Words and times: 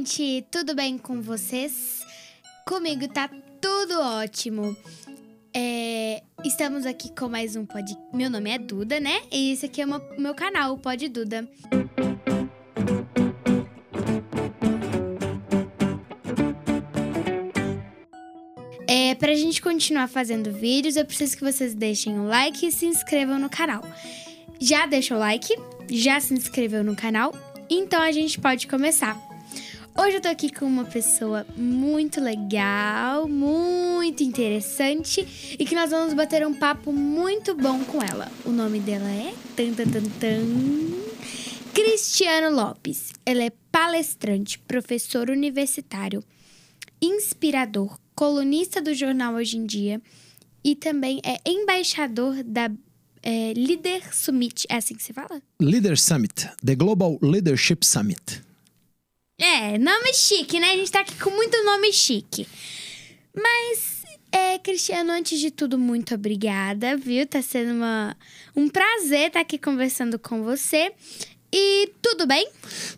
gente, 0.00 0.46
tudo 0.50 0.74
bem 0.74 0.96
com 0.96 1.20
vocês? 1.20 2.00
Comigo 2.66 3.06
tá 3.08 3.28
tudo 3.60 4.00
ótimo. 4.00 4.74
É, 5.54 6.22
estamos 6.42 6.86
aqui 6.86 7.10
com 7.14 7.28
mais 7.28 7.54
um 7.54 7.66
pod. 7.66 7.94
Meu 8.12 8.30
nome 8.30 8.50
é 8.50 8.58
Duda, 8.58 8.98
né? 8.98 9.20
E 9.30 9.52
esse 9.52 9.66
aqui 9.66 9.82
é 9.82 9.86
o 9.86 9.88
meu, 10.18 10.34
canal, 10.34 10.72
o 10.72 10.78
Pod 10.78 11.06
Duda. 11.08 11.46
É, 18.88 19.14
pra 19.16 19.34
gente 19.34 19.60
continuar 19.60 20.08
fazendo 20.08 20.50
vídeos, 20.50 20.96
eu 20.96 21.04
preciso 21.04 21.36
que 21.36 21.44
vocês 21.44 21.74
deixem 21.74 22.18
o 22.18 22.26
like 22.26 22.66
e 22.66 22.72
se 22.72 22.86
inscrevam 22.86 23.38
no 23.38 23.50
canal. 23.50 23.82
Já 24.58 24.86
deixou 24.86 25.18
o 25.18 25.20
like? 25.20 25.54
Já 25.90 26.18
se 26.20 26.32
inscreveu 26.32 26.82
no 26.82 26.96
canal? 26.96 27.34
Então 27.68 28.00
a 28.00 28.12
gente 28.12 28.40
pode 28.40 28.66
começar. 28.66 29.29
Hoje 29.96 30.16
eu 30.16 30.20
tô 30.20 30.28
aqui 30.28 30.52
com 30.52 30.64
uma 30.64 30.84
pessoa 30.84 31.46
muito 31.56 32.20
legal, 32.20 33.28
muito 33.28 34.22
interessante 34.22 35.56
e 35.58 35.64
que 35.64 35.74
nós 35.74 35.90
vamos 35.90 36.14
bater 36.14 36.46
um 36.46 36.54
papo 36.54 36.92
muito 36.92 37.54
bom 37.54 37.84
com 37.84 38.02
ela. 38.02 38.30
O 38.44 38.50
nome 38.50 38.80
dela 38.80 39.08
é 39.10 39.34
tan, 39.56 39.72
tan, 39.74 39.86
tan, 39.86 40.02
tan, 40.18 40.46
Cristiano 41.74 42.54
Lopes. 42.54 43.12
Ela 43.26 43.44
é 43.44 43.52
palestrante, 43.70 44.58
professor 44.60 45.28
universitário, 45.28 46.22
inspirador, 47.02 47.98
colunista 48.14 48.80
do 48.80 48.94
jornal 48.94 49.34
Hoje 49.34 49.58
em 49.58 49.66
Dia 49.66 50.00
e 50.62 50.76
também 50.76 51.20
é 51.24 51.36
embaixador 51.48 52.42
da 52.44 52.70
é, 53.22 53.52
Leader 53.56 54.14
Summit. 54.14 54.66
É 54.68 54.76
assim 54.76 54.94
que 54.94 55.02
se 55.02 55.12
fala? 55.12 55.42
Leader 55.60 55.98
Summit, 55.98 56.48
The 56.64 56.74
Global 56.74 57.18
Leadership 57.20 57.84
Summit. 57.84 58.49
É, 59.40 59.78
nome 59.78 60.12
chique, 60.12 60.60
né? 60.60 60.72
A 60.72 60.76
gente 60.76 60.92
tá 60.92 61.00
aqui 61.00 61.14
com 61.14 61.30
muito 61.30 61.64
nome 61.64 61.90
chique. 61.94 62.46
Mas, 63.34 64.02
é, 64.30 64.58
Cristiano, 64.58 65.12
antes 65.12 65.40
de 65.40 65.50
tudo, 65.50 65.78
muito 65.78 66.14
obrigada, 66.14 66.94
viu? 66.94 67.26
Tá 67.26 67.40
sendo 67.40 67.72
uma, 67.72 68.14
um 68.54 68.68
prazer 68.68 69.28
estar 69.28 69.40
aqui 69.40 69.56
conversando 69.56 70.18
com 70.18 70.42
você. 70.42 70.92
E 71.50 71.90
tudo 72.02 72.26
bem? 72.26 72.50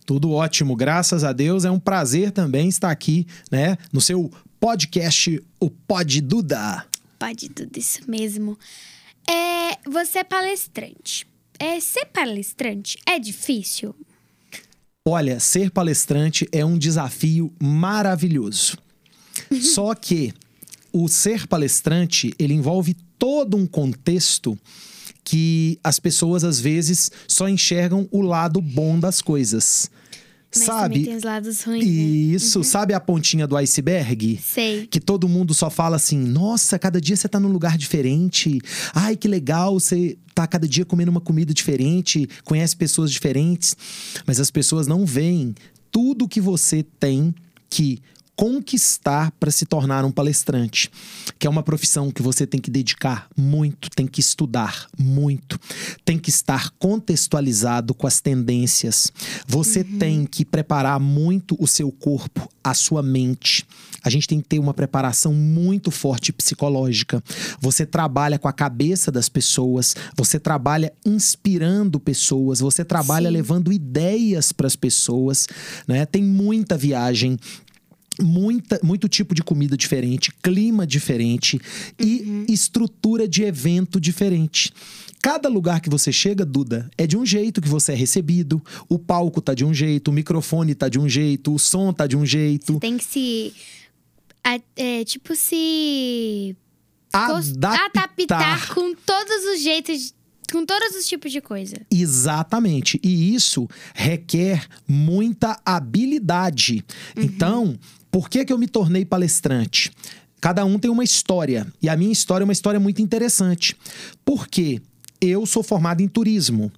Tudo 0.05 0.33
ótimo, 0.33 0.75
graças 0.75 1.23
a 1.23 1.33
Deus. 1.33 1.65
É 1.65 1.71
um 1.71 1.79
prazer 1.79 2.33
também 2.33 2.69
estar 2.69 2.91
aqui, 2.91 3.25
né, 3.49 3.79
no 3.93 4.01
seu 4.01 4.29
podcast, 4.59 5.41
o 5.61 5.71
Pod 5.71 6.21
Duda. 6.21 6.85
Pod 7.21 7.49
Duda, 7.51 7.79
isso 7.79 8.01
mesmo. 8.11 8.59
É, 9.31 9.79
você 9.89 10.19
é 10.19 10.25
palestrante. 10.25 11.25
É, 11.57 11.79
ser 11.79 12.07
palestrante 12.07 12.99
é 13.07 13.21
difícil? 13.21 13.95
Olha, 15.05 15.41
ser 15.41 15.71
palestrante 15.71 16.47
é 16.53 16.65
um 16.65 16.79
desafio 16.79 17.53
maravilhoso. 17.61 18.79
Só 19.61 19.95
que 19.97 20.33
o 20.93 21.09
ser 21.09 21.49
palestrante, 21.49 22.33
ele 22.39 22.55
envolve 22.55 22.95
todo 23.19 23.57
um 23.57 23.67
contexto 23.67 24.57
que 25.25 25.79
as 25.83 25.99
pessoas 25.99 26.45
às 26.45 26.61
vezes 26.61 27.11
só 27.27 27.49
enxergam 27.49 28.09
o 28.13 28.21
lado 28.21 28.61
bom 28.61 28.99
das 28.99 29.21
coisas. 29.21 29.91
Mas 30.55 30.65
sabe? 30.67 31.05
tem 31.05 31.17
os 31.17 31.23
lados 31.23 31.63
ruins. 31.63 31.85
né? 31.85 31.91
Isso, 31.91 32.59
uhum. 32.59 32.65
sabe 32.65 32.93
a 32.93 33.01
pontinha 33.01 33.47
do 33.47 33.57
iceberg? 33.57 34.39
Sei. 34.43 34.87
Que 34.87 35.01
todo 35.01 35.29
mundo 35.29 35.55
só 35.55 35.71
fala 35.71 35.97
assim: 35.97 36.19
nossa, 36.19 36.79
cada 36.79 37.01
dia 37.01 37.17
você 37.17 37.29
tá 37.29 37.41
num 37.41 37.49
lugar 37.49 37.79
diferente. 37.79 38.61
Ai, 38.95 39.17
que 39.17 39.27
legal, 39.27 39.81
você 39.81 40.17
tá 40.35 40.47
cada 40.47 40.69
dia 40.69 40.85
comendo 40.85 41.11
uma 41.11 41.21
comida 41.21 41.55
diferente, 41.55 42.29
conhece 42.45 42.77
pessoas 42.77 43.11
diferentes. 43.11 43.77
Mas 44.27 44.39
as 44.41 44.51
pessoas 44.51 44.87
não 44.87 45.07
veem 45.07 45.55
tudo 45.91 46.29
que 46.29 46.41
você 46.41 46.83
tem 46.83 47.35
que 47.69 48.01
conquistar 48.43 49.31
para 49.39 49.53
se 49.53 49.65
tornar 49.65 50.05
um 50.05 50.11
palestrante, 50.11 50.91
que 51.39 51.47
é 51.47 51.51
uma 51.51 51.63
profissão 51.63 52.11
que 52.11 52.21
você 52.21 52.45
tem 52.45 52.61
que 52.61 52.73
dedicar 52.73 53.29
muito, 53.37 53.89
tem 53.89 54.05
que 54.05 54.19
estudar 54.19 54.89
muito, 54.99 55.61
tem 56.05 56.19
que 56.19 56.29
estar 56.29 56.71
contextualizado 56.71 57.95
com 57.95 58.05
as 58.05 58.21
tendências. 58.21 59.13
Você 59.47 59.83
uhum. 59.83 59.97
tem 59.97 60.27
que 60.27 60.45
preparar 60.45 60.99
muito 60.99 61.57
o 61.61 61.69
seu 61.69 61.93
corpo, 61.93 62.49
a 62.65 62.75
sua 62.75 63.01
mente. 63.01 63.65
A 64.03 64.11
gente 64.11 64.27
tem 64.27 64.41
que 64.41 64.49
ter 64.49 64.59
uma 64.59 64.75
preparação 64.75 65.33
muito 65.33 65.93
forte 65.93 66.33
psicológica. 66.33 67.23
Você 67.61 67.87
trabalha 67.87 68.41
com 68.41 68.49
a 68.49 68.53
cabeça 68.53 69.13
das 69.13 69.29
pessoas, 69.29 69.95
você 70.17 70.41
trabalha 70.41 70.93
inspirando 71.07 72.01
pessoas, 72.01 72.59
você 72.59 72.85
trabalha 72.85 73.29
Sim. 73.29 73.35
levando 73.35 73.73
ideias 73.73 74.51
para 74.51 74.67
as 74.67 74.75
pessoas, 74.75 75.47
né? 75.87 76.05
Tem 76.07 76.25
muita 76.25 76.77
viagem 76.77 77.39
muita, 78.21 78.81
muito 78.83 79.09
tipo 79.09 79.35
de 79.35 79.43
comida 79.43 79.77
diferente, 79.77 80.33
clima 80.43 80.87
diferente 80.87 81.61
e 81.99 82.23
uhum. 82.23 82.47
estrutura 82.49 83.29
de 83.29 83.43
evento 83.43 84.01
diferente. 84.01 84.73
Cada 85.23 85.49
lugar 85.49 85.81
que 85.81 85.89
você 85.89 86.11
chega, 86.11 86.45
Duda, 86.45 86.91
é 86.99 87.07
de 87.07 87.17
um 87.17 87.25
jeito 87.25 87.61
que 87.61 87.69
você 87.69 87.93
é 87.93 87.95
recebido. 87.95 88.61
O 88.89 88.99
palco 88.99 89.41
tá 89.41 89.55
de 89.55 89.65
um 89.65 89.73
jeito, 89.73 90.09
o 90.09 90.13
microfone 90.13 90.75
tá 90.75 90.89
de 90.89 90.99
um 90.99 91.09
jeito, 91.09 91.55
o 91.55 91.59
som 91.61 91.93
tá 91.93 92.09
de 92.09 92.17
um 92.17 92.27
jeito. 92.27 92.81
Tem 92.81 92.97
que 92.97 93.05
se. 93.05 93.55
É, 94.77 95.05
tipo, 95.05 95.37
se. 95.37 96.57
Adaptar. 97.13 97.91
adaptar 97.95 98.75
com 98.75 98.95
todos 98.95 99.45
os 99.55 99.63
jeitos 99.63 100.13
com 100.51 100.67
todos 100.67 100.95
os 100.95 101.07
tipos 101.07 101.33
de 101.33 101.41
coisa. 101.41 101.77
Exatamente. 101.91 103.01
E 103.03 103.35
isso 103.35 103.67
requer 103.95 104.67
muita 104.87 105.59
habilidade. 105.65 106.85
Uhum. 107.17 107.23
Então, 107.23 107.79
por 108.13 108.29
que, 108.29 108.45
que 108.45 108.53
eu 108.53 108.59
me 108.59 108.69
tornei 108.69 109.07
palestrante? 109.07 109.91
Cada 110.39 110.65
um 110.67 110.79
tem 110.79 110.91
uma 110.91 111.03
história. 111.03 111.67
E 111.81 111.89
a 111.89 111.97
minha 111.97 112.13
história 112.13 112.45
é 112.45 112.47
uma 112.47 112.53
história 112.53 112.79
muito 112.79 113.01
interessante. 113.01 113.75
Porque 114.23 114.83
eu 115.19 115.47
sou 115.47 115.63
formado 115.63 116.03
em 116.03 116.09
turismo. 116.09 116.71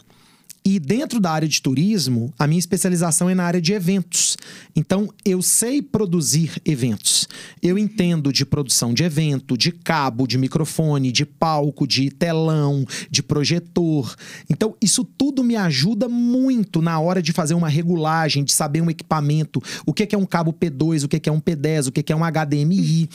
E 0.67 0.79
dentro 0.79 1.21
da 1.21 1.31
área 1.31 1.47
de 1.47 1.61
turismo, 1.61 2.33
a 2.39 2.47
minha 2.47 2.59
especialização 2.59 3.29
é 3.29 3.35
na 3.35 3.45
área 3.45 3.61
de 3.61 3.75
eventos. 3.75 4.35
Então, 4.75 5.13
eu 5.23 5.43
sei 5.43 5.83
produzir 5.83 6.53
eventos. 6.65 7.29
Eu 7.63 7.77
entendo 7.77 8.33
de 8.33 8.47
produção 8.47 8.95
de 8.95 9.05
evento, 9.05 9.59
de 9.59 9.71
cabo, 9.71 10.27
de 10.27 10.39
microfone, 10.39 11.13
de 11.13 11.27
palco, 11.27 11.87
de 11.87 12.11
telão, 12.11 12.87
de 13.11 13.23
projetor. 13.23 14.17
Então, 14.49 14.75
isso 14.81 15.05
tudo 15.05 15.45
me 15.45 15.55
ajuda 15.55 16.09
muito 16.09 16.81
na 16.81 16.99
hora 16.99 17.21
de 17.21 17.31
fazer 17.31 17.53
uma 17.53 17.69
regulagem, 17.69 18.43
de 18.43 18.53
saber 18.53 18.81
um 18.81 18.89
equipamento, 18.89 19.63
o 19.85 19.93
que 19.93 20.15
é 20.15 20.19
um 20.19 20.25
cabo 20.25 20.51
P2, 20.51 21.05
o 21.05 21.09
que 21.09 21.29
é 21.29 21.33
um 21.33 21.43
P10, 21.43 21.89
o 21.89 21.93
que 21.93 22.11
é 22.11 22.17
um 22.17 22.25
HDMI. 22.25 23.11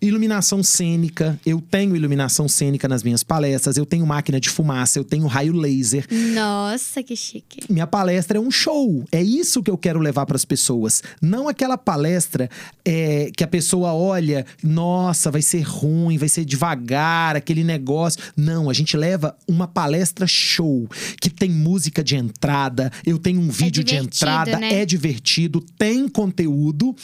Iluminação 0.00 0.62
cênica. 0.62 1.38
Eu 1.44 1.60
tenho 1.60 1.94
iluminação 1.94 2.48
cênica 2.48 2.88
nas 2.88 3.02
minhas 3.02 3.22
palestras, 3.22 3.76
eu 3.76 3.84
tenho 3.84 4.06
máquina 4.06 4.40
de 4.40 4.48
fumaça, 4.48 4.98
eu 4.98 5.04
tenho 5.04 5.26
raio 5.26 5.52
laser. 5.52 6.06
Nossa! 6.32 6.93
Nossa, 6.94 7.02
que 7.02 7.16
chique. 7.16 7.60
Minha 7.68 7.88
palestra 7.88 8.38
é 8.38 8.40
um 8.40 8.52
show. 8.52 9.04
É 9.10 9.20
isso 9.20 9.64
que 9.64 9.70
eu 9.70 9.76
quero 9.76 9.98
levar 9.98 10.26
para 10.26 10.36
as 10.36 10.44
pessoas. 10.44 11.02
Não 11.20 11.48
aquela 11.48 11.76
palestra 11.76 12.48
é, 12.84 13.32
que 13.36 13.42
a 13.42 13.48
pessoa 13.48 13.92
olha, 13.92 14.46
nossa, 14.62 15.28
vai 15.28 15.42
ser 15.42 15.62
ruim, 15.62 16.16
vai 16.16 16.28
ser 16.28 16.44
devagar, 16.44 17.34
aquele 17.34 17.64
negócio. 17.64 18.22
Não, 18.36 18.70
a 18.70 18.72
gente 18.72 18.96
leva 18.96 19.36
uma 19.48 19.66
palestra 19.66 20.24
show, 20.24 20.88
que 21.20 21.28
tem 21.28 21.50
música 21.50 22.04
de 22.04 22.14
entrada, 22.14 22.92
eu 23.04 23.18
tenho 23.18 23.40
um 23.40 23.48
vídeo 23.48 23.80
é 23.80 23.84
de 23.84 23.96
entrada, 23.96 24.58
né? 24.58 24.74
é 24.74 24.86
divertido, 24.86 25.60
tem 25.76 26.06
conteúdo. 26.06 26.94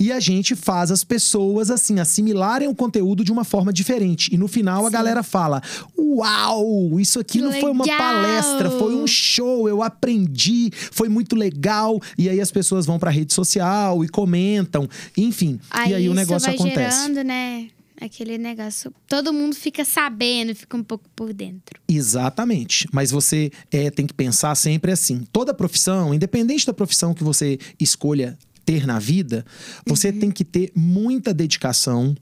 E 0.00 0.10
a 0.10 0.20
gente 0.20 0.54
faz 0.54 0.90
as 0.90 1.04
pessoas, 1.04 1.70
assim, 1.70 2.00
assimilarem 2.00 2.68
o 2.68 2.74
conteúdo 2.74 3.22
de 3.22 3.30
uma 3.30 3.44
forma 3.44 3.72
diferente. 3.74 4.32
E 4.34 4.38
no 4.38 4.48
final 4.48 4.82
Sim. 4.82 4.86
a 4.86 4.90
galera 4.90 5.22
fala: 5.22 5.62
Uau, 5.98 6.98
isso 6.98 7.20
aqui 7.20 7.38
que 7.38 7.40
não 7.40 7.48
legal. 7.48 7.60
foi 7.60 7.70
uma 7.72 7.86
palestra, 7.86 8.70
foi 8.70 8.94
um 8.94 9.06
show 9.06 9.33
show, 9.34 9.68
eu 9.68 9.82
aprendi, 9.82 10.70
foi 10.72 11.08
muito 11.08 11.36
legal. 11.36 12.00
E 12.16 12.28
aí 12.28 12.40
as 12.40 12.50
pessoas 12.50 12.86
vão 12.86 12.98
pra 12.98 13.10
rede 13.10 13.32
social 13.32 14.04
e 14.04 14.08
comentam, 14.08 14.88
enfim. 15.16 15.60
Aí 15.70 15.90
e 15.90 15.94
aí 15.94 16.08
o 16.08 16.14
negócio 16.14 16.46
vai 16.46 16.54
acontece. 16.54 17.02
Gerando, 17.02 17.24
né? 17.24 17.68
Aquele 18.00 18.36
negócio. 18.36 18.92
Todo 19.06 19.32
mundo 19.32 19.54
fica 19.54 19.84
sabendo, 19.84 20.54
fica 20.54 20.76
um 20.76 20.82
pouco 20.82 21.08
por 21.14 21.32
dentro. 21.32 21.80
Exatamente. 21.88 22.88
Mas 22.92 23.10
você 23.10 23.50
é, 23.70 23.90
tem 23.90 24.06
que 24.06 24.12
pensar 24.12 24.54
sempre 24.56 24.90
assim: 24.90 25.24
toda 25.32 25.54
profissão, 25.54 26.12
independente 26.12 26.66
da 26.66 26.74
profissão 26.74 27.14
que 27.14 27.22
você 27.22 27.58
escolha 27.80 28.36
ter 28.64 28.86
na 28.86 28.98
vida, 28.98 29.44
você 29.86 30.08
uhum. 30.08 30.18
tem 30.18 30.30
que 30.30 30.44
ter 30.44 30.72
muita 30.74 31.32
dedicação, 31.32 32.14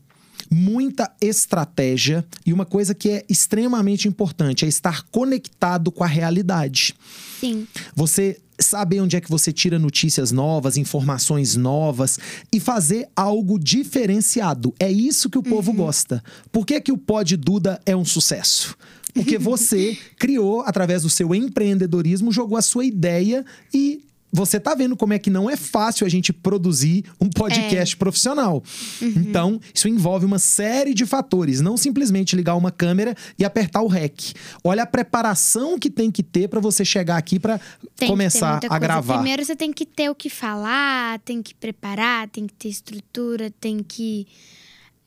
muita 0.50 1.10
estratégia 1.20 2.24
e 2.44 2.52
uma 2.52 2.64
coisa 2.64 2.94
que 2.94 3.10
é 3.10 3.24
extremamente 3.28 4.08
importante 4.08 4.64
é 4.64 4.68
estar 4.68 5.02
conectado 5.10 5.90
com 5.90 6.04
a 6.04 6.06
realidade. 6.06 6.94
Sim. 7.40 7.66
Você 7.94 8.40
saber 8.58 9.00
onde 9.00 9.16
é 9.16 9.20
que 9.20 9.30
você 9.30 9.52
tira 9.52 9.78
notícias 9.78 10.30
novas, 10.30 10.76
informações 10.76 11.56
novas 11.56 12.18
e 12.52 12.60
fazer 12.60 13.08
algo 13.14 13.58
diferenciado. 13.58 14.74
É 14.78 14.90
isso 14.90 15.28
que 15.28 15.38
o 15.38 15.42
povo 15.42 15.72
uhum. 15.72 15.78
gosta. 15.78 16.22
Por 16.50 16.64
que, 16.64 16.80
que 16.80 16.92
o 16.92 16.98
Pod 16.98 17.36
Duda 17.36 17.80
é 17.84 17.96
um 17.96 18.04
sucesso? 18.04 18.76
Porque 19.12 19.36
você 19.38 19.96
criou, 20.18 20.62
através 20.62 21.02
do 21.02 21.10
seu 21.10 21.34
empreendedorismo, 21.34 22.32
jogou 22.32 22.56
a 22.56 22.62
sua 22.62 22.84
ideia 22.84 23.44
e 23.74 24.04
você 24.32 24.58
tá 24.58 24.74
vendo 24.74 24.96
como 24.96 25.12
é 25.12 25.18
que 25.18 25.28
não 25.28 25.50
é 25.50 25.56
fácil 25.56 26.06
a 26.06 26.08
gente 26.08 26.32
produzir 26.32 27.04
um 27.20 27.28
podcast 27.28 27.94
é. 27.94 27.98
profissional. 27.98 28.62
Uhum. 29.00 29.12
Então, 29.16 29.60
isso 29.74 29.88
envolve 29.88 30.24
uma 30.24 30.38
série 30.38 30.94
de 30.94 31.04
fatores, 31.04 31.60
não 31.60 31.76
simplesmente 31.76 32.34
ligar 32.34 32.56
uma 32.56 32.70
câmera 32.70 33.14
e 33.38 33.44
apertar 33.44 33.82
o 33.82 33.86
REC. 33.86 34.32
Olha 34.64 34.84
a 34.84 34.86
preparação 34.86 35.78
que 35.78 35.90
tem 35.90 36.10
que 36.10 36.22
ter 36.22 36.48
para 36.48 36.60
você 36.60 36.84
chegar 36.84 37.18
aqui 37.18 37.38
para 37.38 37.60
começar 38.06 38.60
a 38.68 38.78
gravar. 38.78 39.16
Primeiro 39.16 39.44
você 39.44 39.54
tem 39.54 39.72
que 39.72 39.84
ter 39.84 40.08
o 40.08 40.14
que 40.14 40.30
falar, 40.30 41.18
tem 41.20 41.42
que 41.42 41.54
preparar, 41.54 42.28
tem 42.28 42.46
que 42.46 42.54
ter 42.54 42.68
estrutura, 42.68 43.52
tem 43.60 43.82
que 43.82 44.26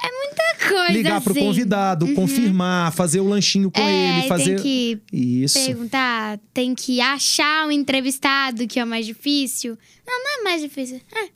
é 0.05 0.11
muita 0.11 0.69
coisa. 0.69 0.93
Ligar 0.93 1.17
assim. 1.17 1.23
pro 1.23 1.35
convidado, 1.35 2.05
uhum. 2.05 2.15
confirmar, 2.15 2.91
fazer 2.91 3.19
o 3.19 3.27
lanchinho 3.27 3.71
com 3.71 3.81
é, 3.81 4.19
ele, 4.19 4.27
fazer. 4.27 4.55
Tem 4.55 4.63
que 4.63 5.01
Isso. 5.11 5.59
perguntar, 5.59 6.39
tem 6.53 6.75
que 6.75 7.01
achar 7.01 7.67
um 7.67 7.71
entrevistado, 7.71 8.67
que 8.67 8.79
é 8.79 8.83
o 8.83 8.87
mais 8.87 9.05
difícil. 9.05 9.77
Não, 10.05 10.23
não 10.23 10.39
é 10.39 10.43
mais 10.43 10.61
difícil. 10.61 11.01
É. 11.13 11.29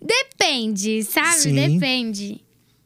Depende, 0.00 1.02
sabe? 1.02 1.38
Sim. 1.38 1.54
Depende. 1.54 2.40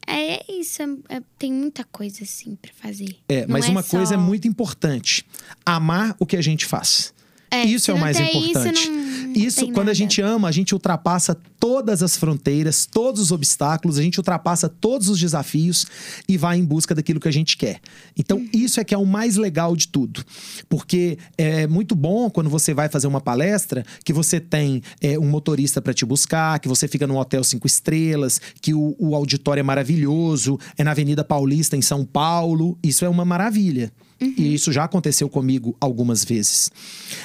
É, 0.06 0.36
é 0.36 0.44
isso, 0.48 0.82
é, 0.82 1.16
é, 1.16 1.22
tem 1.38 1.52
muita 1.52 1.84
coisa 1.84 2.24
assim 2.24 2.56
para 2.56 2.72
fazer. 2.72 3.16
É, 3.28 3.46
mas 3.46 3.66
não 3.66 3.72
uma 3.72 3.80
é 3.80 3.84
coisa 3.84 4.06
só... 4.06 4.14
é 4.14 4.16
muito 4.16 4.48
importante: 4.48 5.24
amar 5.66 6.16
o 6.18 6.24
que 6.24 6.36
a 6.36 6.40
gente 6.40 6.64
faz. 6.64 7.12
É, 7.50 7.64
isso 7.64 7.90
é 7.90 7.94
o 7.94 7.98
mais 7.98 8.18
importante. 8.18 8.90
Isso, 9.34 9.46
isso 9.46 9.64
quando 9.66 9.76
nada. 9.76 9.90
a 9.90 9.94
gente 9.94 10.20
ama, 10.20 10.48
a 10.48 10.52
gente 10.52 10.74
ultrapassa 10.74 11.36
todas 11.58 12.02
as 12.02 12.16
fronteiras, 12.16 12.86
todos 12.86 13.20
os 13.20 13.32
obstáculos, 13.32 13.98
a 13.98 14.02
gente 14.02 14.18
ultrapassa 14.18 14.68
todos 14.68 15.08
os 15.08 15.18
desafios 15.18 15.86
e 16.28 16.36
vai 16.36 16.58
em 16.58 16.64
busca 16.64 16.94
daquilo 16.94 17.18
que 17.18 17.28
a 17.28 17.32
gente 17.32 17.56
quer. 17.56 17.80
Então, 18.16 18.38
uhum. 18.38 18.48
isso 18.52 18.80
é 18.80 18.84
que 18.84 18.94
é 18.94 18.98
o 18.98 19.06
mais 19.06 19.36
legal 19.36 19.74
de 19.74 19.88
tudo. 19.88 20.24
Porque 20.68 21.18
é 21.36 21.66
muito 21.66 21.94
bom 21.94 22.30
quando 22.30 22.50
você 22.50 22.74
vai 22.74 22.88
fazer 22.88 23.06
uma 23.06 23.20
palestra 23.20 23.84
que 24.04 24.12
você 24.12 24.38
tem 24.40 24.82
é, 25.00 25.18
um 25.18 25.28
motorista 25.28 25.80
para 25.80 25.94
te 25.94 26.04
buscar, 26.04 26.58
que 26.58 26.68
você 26.68 26.86
fica 26.86 27.06
num 27.06 27.16
hotel 27.16 27.42
cinco 27.42 27.66
estrelas, 27.66 28.40
que 28.60 28.74
o, 28.74 28.94
o 28.98 29.14
auditório 29.14 29.60
é 29.60 29.64
maravilhoso, 29.64 30.58
é 30.76 30.84
na 30.84 30.90
Avenida 30.90 31.24
Paulista, 31.24 31.76
em 31.76 31.82
São 31.82 32.04
Paulo. 32.04 32.78
Isso 32.82 33.04
é 33.04 33.08
uma 33.08 33.24
maravilha. 33.24 33.92
Uhum. 34.20 34.34
E 34.36 34.54
isso 34.54 34.72
já 34.72 34.84
aconteceu 34.84 35.28
comigo 35.28 35.76
algumas 35.80 36.24
vezes. 36.24 36.70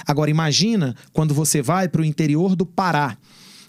Agora, 0.06 0.30
imagina 0.30 0.96
quando 1.12 1.34
você 1.34 1.62
vai 1.62 1.88
para 1.88 2.02
o 2.02 2.06
interior 2.06 2.56
do 2.56 2.66
Pará 2.66 3.18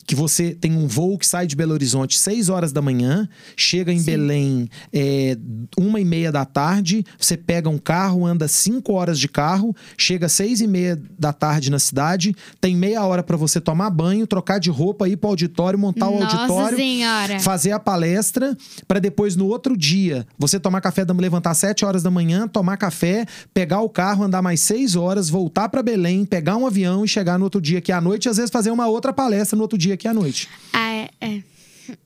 que 0.07 0.15
você 0.15 0.55
tem 0.55 0.77
um 0.77 0.87
voo 0.87 1.19
que 1.19 1.27
sai 1.27 1.47
de 1.47 1.57
Belo 1.57 1.73
Horizonte 1.73 2.19
6 2.19 2.49
horas 2.49 2.73
da 2.73 2.83
manhã, 2.83 3.29
chega 3.57 3.93
em 3.93 3.99
Sim. 3.99 4.05
Belém 4.05 4.71
é, 4.93 5.37
uma 5.79 6.01
e 6.01 6.05
meia 6.05 6.31
da 6.31 6.45
tarde, 6.45 7.05
você 7.19 7.37
pega 7.37 7.69
um 7.69 7.79
carro, 7.79 8.27
anda 8.27 8.47
5 8.47 8.93
horas 8.93 9.19
de 9.19 9.29
carro, 9.29 9.75
chega 9.97 10.29
seis 10.29 10.61
e 10.61 10.67
meia 10.67 11.01
da 11.19 11.33
tarde 11.33 11.71
na 11.71 11.79
cidade, 11.79 12.35
tem 12.61 12.77
meia 12.77 13.05
hora 13.05 13.23
para 13.23 13.37
você 13.37 13.61
tomar 13.61 13.91
banho, 13.91 14.27
trocar 14.27 14.59
de 14.59 14.71
roupa, 14.71 15.09
ir 15.09 15.17
para 15.17 15.29
o 15.29 15.31
auditório, 15.31 15.79
montar 15.79 16.09
o 16.09 16.21
Nossa 16.21 16.37
auditório, 16.37 16.77
senhora. 16.77 17.41
fazer 17.41 17.73
a 17.73 17.79
palestra, 17.79 18.57
para 18.87 18.99
depois 18.99 19.37
no 19.37 19.47
outro 19.47 19.77
dia 19.77 20.27
você 20.39 20.61
tomar 20.61 20.81
café 20.81 21.05
da 21.05 21.15
levantar 21.15 21.55
7 21.55 21.85
horas 21.85 22.03
da 22.03 22.11
manhã, 22.11 22.47
tomar 22.47 22.77
café, 22.77 23.27
pegar 23.53 23.81
o 23.81 23.89
carro, 23.89 24.25
andar 24.25 24.43
mais 24.43 24.61
6 24.61 24.97
horas, 24.97 25.31
voltar 25.31 25.69
para 25.69 25.83
Belém, 25.83 26.25
pegar 26.25 26.57
um 26.57 26.67
avião 26.67 27.05
e 27.05 27.09
chegar 27.09 27.39
no 27.39 27.45
outro 27.45 27.61
dia 27.61 27.79
aqui 27.79 27.93
à 27.93 28.01
noite, 28.01 28.29
às 28.29 28.37
vezes 28.37 28.51
fazer 28.51 28.71
uma 28.71 28.87
outra 28.87 29.13
palestra 29.13 29.57
no 29.57 29.63
outro 29.63 29.79
dia 29.79 29.94
aqui 29.95 30.09
à 30.09 30.15
noite. 30.15 30.49
Ah, 30.73 30.93
é. 30.93 31.11
é. 31.21 31.43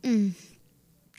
Hum. 0.05 0.33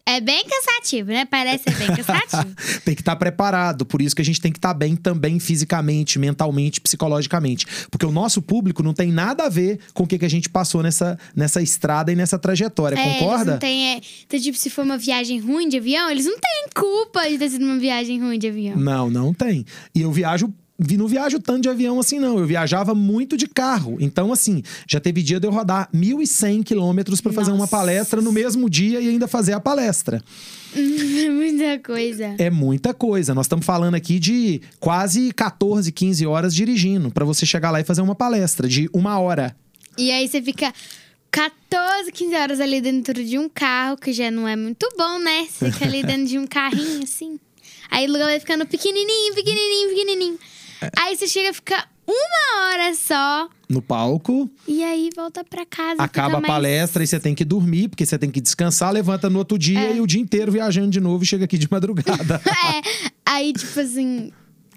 É 0.10 0.20
bem 0.20 0.44
cansativo, 0.44 1.10
né? 1.10 1.24
Parece 1.24 1.66
ser 1.66 1.78
bem 1.78 1.96
cansativo. 1.96 2.56
tem 2.84 2.96
que 2.96 3.02
estar 3.02 3.12
tá 3.12 3.16
preparado. 3.16 3.86
Por 3.86 4.02
isso 4.02 4.16
que 4.16 4.24
a 4.24 4.26
gente 4.26 4.42
tem 4.42 4.52
que 4.52 4.58
estar 4.58 4.70
tá 4.70 4.74
bem 4.74 4.96
também 4.96 5.40
fisicamente, 5.40 6.18
mentalmente, 6.18 6.82
psicologicamente. 6.82 7.68
Porque 7.92 8.08
o 8.08 8.12
nosso 8.12 8.42
público 8.42 8.82
não 8.82 8.92
tem 8.92 9.12
nada 9.12 9.44
a 9.44 9.50
ver 9.50 9.80
com 9.94 10.06
o 10.06 10.08
que, 10.08 10.18
que 10.18 10.26
a 10.26 10.30
gente 10.30 10.50
passou 10.50 10.82
nessa, 10.82 11.16
nessa 11.36 11.62
estrada 11.62 12.12
e 12.12 12.16
nessa 12.16 12.40
trajetória. 12.40 12.98
É, 12.98 13.20
concorda? 13.20 13.52
não 13.52 13.60
tem, 13.60 13.94
é, 13.94 14.02
então, 14.26 14.40
tipo, 14.40 14.58
se 14.58 14.72
for 14.72 14.84
uma 14.84 14.98
viagem 14.98 15.40
ruim 15.40 15.70
de 15.70 15.78
avião, 15.78 16.10
eles 16.10 16.26
não 16.26 16.40
têm 16.40 16.70
culpa 16.74 17.30
de 17.30 17.38
ter 17.38 17.50
sido 17.52 17.64
uma 17.66 17.78
viagem 17.78 18.20
ruim 18.20 18.40
de 18.40 18.48
avião. 18.48 18.78
Não, 18.78 19.12
não 19.12 19.32
tem. 19.32 19.64
E 19.94 20.02
eu 20.02 20.12
viajo 20.12 20.52
não 20.98 21.08
viajo 21.08 21.40
tanto 21.40 21.64
de 21.64 21.70
avião 21.70 22.00
assim, 22.00 22.20
não. 22.20 22.40
Eu 22.40 22.46
viajava 22.46 22.96
muito 22.96 23.36
de 23.36 23.48
carro. 23.48 23.98
Então, 24.00 24.32
assim, 24.32 24.64
já 24.88 25.00
teve 25.00 25.22
dia 25.22 25.40
de 25.40 25.46
eu 25.46 25.52
rodar 25.52 25.90
1.100 25.94 26.64
quilômetros 26.64 27.20
para 27.20 27.34
fazer 27.34 27.52
uma 27.52 27.68
palestra 27.68 28.22
no 28.22 28.32
mesmo 28.32 28.70
dia 28.70 29.02
e 29.02 29.10
ainda 29.10 29.28
fazer 29.28 29.54
a 29.54 29.60
palestra. 29.60 30.24
É 31.20 31.30
muita 31.30 31.80
coisa. 31.80 32.36
É 32.38 32.50
muita 32.50 32.94
coisa. 32.94 33.34
Nós 33.34 33.46
estamos 33.46 33.66
falando 33.66 33.96
aqui 33.96 34.20
de 34.20 34.62
quase 34.80 35.34
14, 35.34 35.92
15 35.92 36.26
horas 36.28 36.54
dirigindo 36.54 37.10
para 37.10 37.26
você 37.26 37.44
chegar 37.46 37.72
lá 37.72 37.82
e 37.82 37.84
fazer 37.84 38.02
uma 38.02 38.14
palestra 38.14 38.68
de 38.68 38.88
uma 38.94 39.20
hora. 39.20 39.56
E 39.98 40.12
aí 40.12 40.28
você 40.28 40.42
fica 40.42 40.72
14, 41.32 42.12
15 42.12 42.36
horas 42.36 42.60
ali 42.60 42.82
dentro 42.82 43.24
de 43.24 43.38
um 43.38 43.50
carro, 43.50 43.98
que 43.98 44.14
já 44.14 44.30
não 44.30 44.48
é 44.48 44.56
muito 44.56 44.88
bom, 44.98 45.20
né? 45.20 45.48
Você 45.50 45.72
fica 45.72 45.86
ali 45.86 46.02
dentro 46.06 46.26
de 46.26 46.38
um 46.38 46.46
carrinho 46.46 47.04
assim. 47.04 47.40
Aí 47.90 48.06
o 48.06 48.12
lugar 48.12 48.26
vai 48.26 48.40
ficando 48.40 48.66
pequenininho, 48.66 49.34
pequenininho, 49.34 49.90
pequenininho. 49.90 50.40
Aí 50.98 51.16
você 51.16 51.28
chega 51.28 51.50
a 51.50 51.54
ficar 51.54 51.90
uma 52.10 52.66
hora 52.66 52.96
só. 52.96 53.50
No 53.70 53.82
palco. 53.82 54.50
E 54.68 54.84
aí 54.84 55.10
volta 55.16 55.44
pra 55.44 55.66
casa. 55.66 56.02
Acaba 56.02 56.40
a 56.40 56.42
palestra 56.42 57.00
mais... 57.00 57.10
e 57.10 57.12
você 57.12 57.20
tem 57.20 57.36
que 57.36 57.46
dormir, 57.46 57.88
porque 57.90 58.06
você 58.06 58.18
tem 58.18 58.32
que 58.32 58.42
descansar, 58.42 58.92
levanta 58.92 59.30
no 59.30 59.38
outro 59.38 59.58
dia 59.58 59.80
é. 59.80 59.96
e 59.98 60.02
o 60.02 60.08
dia 60.08 60.20
inteiro 60.20 60.52
viajando 60.52 60.90
de 60.90 61.00
novo 61.00 61.24
e 61.24 61.28
chega 61.28 61.46
aqui 61.46 61.58
de 61.58 61.68
madrugada. 61.70 62.42
é. 62.48 63.10
Aí, 63.26 63.54
tipo 63.54 63.80
assim. 63.80 64.32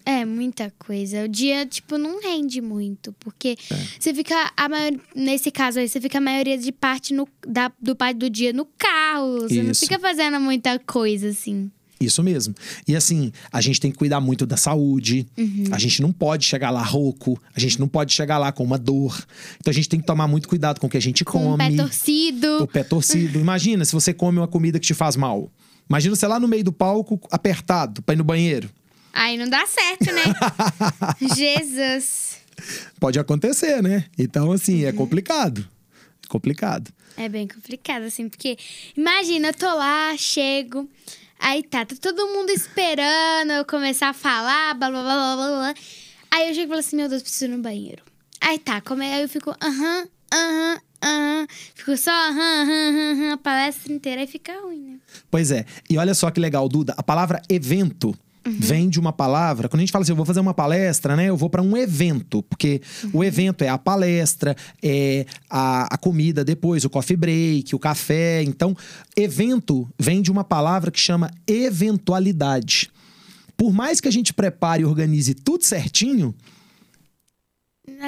É, 0.05 0.25
muita 0.25 0.73
coisa. 0.81 1.25
O 1.25 1.29
dia, 1.29 1.65
tipo, 1.65 1.97
não 1.97 2.21
rende 2.21 2.61
muito. 2.61 3.13
Porque 3.21 3.57
é. 3.71 3.77
você 3.99 4.13
fica, 4.13 4.53
a 4.57 4.69
maior, 4.69 4.93
nesse 5.15 5.51
caso 5.51 5.79
aí, 5.79 5.89
você 5.89 6.01
fica 6.01 6.19
a 6.19 6.21
maioria 6.21 6.59
de 6.59 6.73
parte 6.73 7.15
no, 7.15 7.27
da, 7.47 7.71
do 7.81 7.95
parte 7.95 8.17
do 8.19 8.29
dia 8.29 8.53
no 8.53 8.67
carro. 8.77 9.43
Você 9.43 9.61
Isso. 9.61 9.65
não 9.65 9.75
fica 9.75 9.99
fazendo 10.01 10.41
muita 10.41 10.79
coisa, 10.81 11.29
assim. 11.29 11.71
Isso 12.05 12.23
mesmo. 12.23 12.55
E 12.87 12.97
assim, 12.97 13.33
a 13.53 13.61
gente 13.61 13.81
tem 13.81 13.91
que 13.91 13.99
cuidar 13.99 14.21
muito 14.21 14.47
da 14.47 14.57
saúde. 14.57 15.27
Uhum. 15.37 15.65
A 15.71 15.79
gente 15.79 16.03
não 16.03 16.13
pode 16.13 16.45
chegar 16.45 16.71
lá 16.71 16.83
rouco. 16.83 17.41
A 17.55 17.61
gente 17.61 17.79
não 17.79 17.89
pode 17.89 18.13
chegar 18.13 18.39
lá 18.39 18.53
com 18.53 18.65
uma 18.65 18.79
dor. 18.79 19.27
Então 19.61 19.71
a 19.71 19.75
gente 19.75 19.89
tem 19.89 20.01
que 20.01 20.07
tomar 20.07 20.27
muito 20.27 20.49
cuidado 20.49 20.81
com 20.81 20.87
o 20.87 20.91
que 20.91 20.97
a 20.97 21.01
gente 21.01 21.25
com 21.25 21.33
come. 21.33 21.55
O 21.55 21.57
pé 21.57 21.77
torcido. 21.77 22.63
O 22.63 22.67
pé 22.67 22.85
torcido. 22.85 23.39
Imagina 23.39 23.85
se 23.85 23.93
você 23.93 24.13
come 24.13 24.39
uma 24.39 24.49
comida 24.49 24.79
que 24.79 24.87
te 24.87 24.95
faz 24.95 25.17
mal. 25.17 25.51
Imagina 25.89 26.17
você 26.17 26.27
lá 26.27 26.41
no 26.41 26.49
meio 26.49 26.65
do 26.65 26.73
palco, 26.73 27.21
apertado, 27.31 28.03
pra 28.03 28.15
ir 28.15 28.19
no 28.19 28.25
banheiro. 28.25 28.71
Aí 29.13 29.37
não 29.37 29.49
dá 29.49 29.67
certo, 29.67 30.07
né? 30.07 30.23
Jesus. 31.37 32.39
Pode 32.99 33.19
acontecer, 33.19 33.83
né? 33.83 34.07
Então, 34.19 34.53
assim, 34.53 34.81
é 34.81 34.85
uhum. 34.85 34.89
é 34.89 34.93
complicado. 34.93 35.69
É 36.25 36.29
complicado. 36.29 36.91
É 37.17 37.29
bem 37.29 37.47
complicado, 37.47 38.05
assim, 38.05 38.29
porque 38.29 38.57
imagina, 38.97 39.49
eu 39.49 39.55
tô 39.55 39.67
lá, 39.67 40.17
chego. 40.17 40.89
Aí 41.43 41.65
tá, 41.65 41.85
tá 41.85 41.97
todo 42.01 42.29
mundo 42.29 42.51
esperando 42.51 43.51
eu 43.51 43.65
começar 43.65 44.11
a 44.11 44.13
falar, 44.13 44.75
blá 44.75 44.89
blá 44.89 45.03
blá 45.03 45.37
blá 45.37 45.37
blá. 45.37 45.75
Aí 46.31 46.49
eu 46.49 46.55
chego 46.55 46.67
e 46.67 46.69
falo 46.69 46.79
assim: 46.79 46.97
meu 46.97 47.09
Deus, 47.09 47.21
preciso 47.21 47.47
ir 47.47 47.49
no 47.49 47.59
banheiro. 47.61 48.01
Aí 48.41 48.61
tá, 48.61 48.81
como 48.81 49.03
é? 49.03 49.15
Aí 49.15 49.23
eu 49.23 49.29
fico, 49.29 49.51
aham, 49.61 50.07
aham, 50.33 50.79
aham. 51.03 51.47
Fico 51.75 51.97
só 51.97 52.13
aham, 52.13 52.63
aham, 52.63 53.13
aham, 53.13 53.33
a 53.33 53.37
palestra 53.37 53.93
inteira. 53.93 54.21
Aí 54.21 54.27
fica 54.29 54.53
ruim, 54.61 54.83
né? 54.83 54.99
Pois 55.29 55.51
é. 55.51 55.67
E 55.91 55.99
olha 55.99 56.15
só 56.15 56.31
que 56.31 56.39
legal, 56.39 56.69
Duda. 56.69 56.95
A 56.97 57.03
palavra 57.03 57.43
evento 57.49 58.17
Uhum. 58.45 58.57
Vem 58.59 58.89
de 58.89 58.99
uma 58.99 59.13
palavra, 59.13 59.69
quando 59.69 59.81
a 59.81 59.83
gente 59.83 59.93
fala 59.93 60.03
assim, 60.03 60.13
eu 60.13 60.17
vou 60.17 60.27
fazer 60.27 60.41
uma 60.41 60.53
palestra, 60.53 61.15
né? 61.15 61.29
Eu 61.29 61.37
vou 61.37 61.49
para 61.49 61.63
um 61.63 61.77
evento, 61.77 62.43
porque 62.43 62.81
uhum. 63.05 63.11
o 63.15 63.25
evento 63.25 63.63
é 63.63 63.69
a 63.69 63.79
palestra, 63.79 64.57
é 64.83 65.27
a, 65.49 65.95
a, 65.95 65.97
comida 65.97 66.45
depois, 66.45 66.85
o 66.85 66.91
coffee 66.91 67.17
break, 67.17 67.75
o 67.75 67.79
café. 67.79 68.43
Então, 68.43 68.77
evento 69.17 69.89
vem 69.99 70.21
de 70.21 70.31
uma 70.33 70.43
palavra 70.43 70.91
que 70.91 70.99
chama 70.99 71.31
eventualidade. 71.47 72.91
Por 73.57 73.73
mais 73.73 74.01
que 74.01 74.09
a 74.09 74.13
gente 74.13 74.35
prepare 74.35 74.83
e 74.83 74.87
organize 74.87 75.35
tudo 75.35 75.65
certinho, 75.65 76.35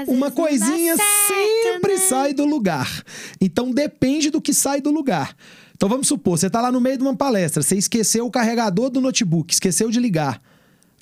uma 0.06 0.30
coisinha 0.30 0.96
certo, 0.96 1.62
sempre 1.62 1.94
né? 1.94 2.00
sai 2.00 2.34
do 2.34 2.44
lugar. 2.44 3.04
Então 3.40 3.70
depende 3.70 4.30
do 4.30 4.40
que 4.40 4.52
sai 4.52 4.80
do 4.80 4.90
lugar. 4.90 5.36
Então 5.84 5.90
vamos 5.90 6.08
supor, 6.08 6.38
você 6.38 6.46
está 6.46 6.62
lá 6.62 6.72
no 6.72 6.80
meio 6.80 6.96
de 6.96 7.02
uma 7.02 7.14
palestra, 7.14 7.62
você 7.62 7.76
esqueceu 7.76 8.24
o 8.24 8.30
carregador 8.30 8.88
do 8.88 9.02
notebook, 9.02 9.52
esqueceu 9.52 9.90
de 9.90 10.00
ligar. 10.00 10.40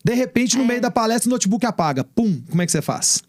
De 0.04 0.12
repente, 0.12 0.58
no 0.58 0.64
é. 0.64 0.66
meio 0.66 0.80
da 0.80 0.90
palestra, 0.90 1.28
o 1.28 1.30
notebook 1.30 1.64
apaga. 1.64 2.02
Pum, 2.02 2.42
como 2.50 2.60
é 2.60 2.66
que 2.66 2.72
você 2.72 2.82
faz? 2.82 3.22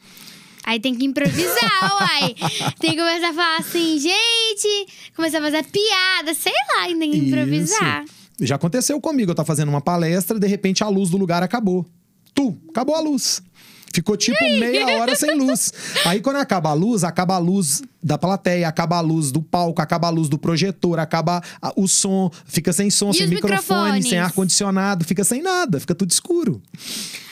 Aí 0.64 0.80
tem 0.80 0.96
que 0.96 1.06
improvisar, 1.06 1.92
uai. 2.02 2.34
Tem 2.80 2.94
que 2.94 2.98
começar 2.98 3.30
a 3.30 3.34
falar 3.34 3.58
assim, 3.60 4.00
gente, 4.00 4.88
começar 5.16 5.38
a 5.38 5.42
fazer 5.44 5.64
piada, 5.66 6.34
sei 6.34 6.54
lá, 6.76 6.90
e 6.90 6.98
tem 6.98 7.12
que 7.12 7.18
improvisar. 7.20 8.04
Isso. 8.04 8.14
Já 8.48 8.56
aconteceu 8.56 9.00
comigo, 9.00 9.30
eu 9.30 9.36
tava 9.36 9.46
fazendo 9.46 9.70
uma 9.70 9.80
palestra, 9.80 10.40
de 10.40 10.48
repente 10.48 10.84
a 10.84 10.88
luz 10.88 11.12
do 11.12 11.18
lugar 11.18 11.44
acabou. 11.44 11.86
Tu, 12.34 12.58
acabou 12.70 12.96
a 12.96 13.00
luz. 13.00 13.44
Ficou 13.94 14.18
tipo 14.18 14.44
meia 14.60 15.00
hora 15.00 15.16
sem 15.16 15.38
luz. 15.38 15.72
Aí 16.04 16.20
quando 16.20 16.38
acaba 16.38 16.72
a 16.72 16.74
luz, 16.74 17.04
acaba 17.04 17.36
a 17.36 17.38
luz 17.38 17.84
da 18.02 18.18
plateia, 18.18 18.68
acaba 18.68 18.98
a 18.98 19.02
luz 19.02 19.32
do 19.32 19.42
palco, 19.42 19.82
acaba 19.82 20.08
a 20.08 20.10
luz 20.10 20.28
do 20.28 20.38
projetor, 20.38 20.98
acaba 20.98 21.44
o 21.76 21.88
som, 21.88 22.32
fica 22.46 22.74
sem 22.74 22.90
som, 22.90 23.12
e 23.12 23.14
sem 23.14 23.28
microfone, 23.28 24.02
sem 24.02 24.18
ar 24.18 24.32
condicionado, 24.32 25.06
fica 25.06 25.24
sem 25.24 25.44
nada, 25.44 25.80
fica 25.80 25.94
tudo 25.94 26.10
escuro. 26.10 26.60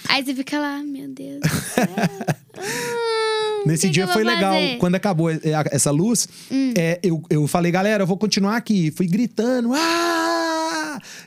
Aí 0.08 0.24
você 0.24 0.36
fica 0.36 0.60
lá, 0.60 0.84
meu 0.84 1.10
Deus. 1.10 1.42
Céu. 1.74 1.88
Nesse 3.66 3.90
dia 3.90 4.08
foi 4.08 4.24
legal. 4.24 4.54
fazer? 4.54 4.76
Hum. 4.76 4.78
Quando 4.80 4.96
acabou 4.96 5.30
é, 5.32 5.40
essa 5.72 5.90
luz, 5.92 6.28
é, 6.78 7.00
eu, 7.02 7.22
eu 7.30 7.48
falei, 7.48 7.72
galera, 7.72 8.04
eu 8.04 8.08
vou 8.08 8.18
continuar 8.18 8.56
aqui. 8.56 8.92
Fui 8.92 9.08
gritando. 9.08 9.72
Ah! 9.74 10.31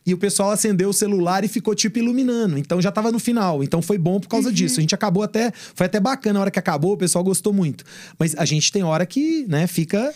E 0.07 0.13
o 0.13 0.19
pessoal 0.19 0.51
acendeu 0.51 0.91
o 0.91 0.93
celular 0.93 1.45
e 1.45 1.49
ficou 1.49 1.75
tipo 1.75 1.99
iluminando. 1.99 2.59
Então 2.59 2.81
já 2.81 2.93
tava 2.93 3.11
no 3.11 3.19
final. 3.19 3.63
Então 3.65 3.81
foi 3.81 3.97
bom 3.97 4.21
por 4.21 4.27
Uhum. 4.27 4.31
causa 4.31 4.53
disso. 4.53 4.79
A 4.79 4.83
gente 4.83 4.95
acabou 4.95 5.23
até. 5.23 5.51
Foi 5.75 5.87
até 5.87 5.99
bacana 5.99 6.39
a 6.39 6.43
hora 6.43 6.51
que 6.51 6.59
acabou, 6.59 6.93
o 6.93 6.97
pessoal 6.97 7.25
gostou 7.25 7.53
muito. 7.53 7.85
Mas 8.19 8.35
a 8.37 8.45
gente 8.45 8.71
tem 8.71 8.83
hora 8.83 9.07
que, 9.07 9.47
né, 9.49 9.67
fica. 9.67 10.13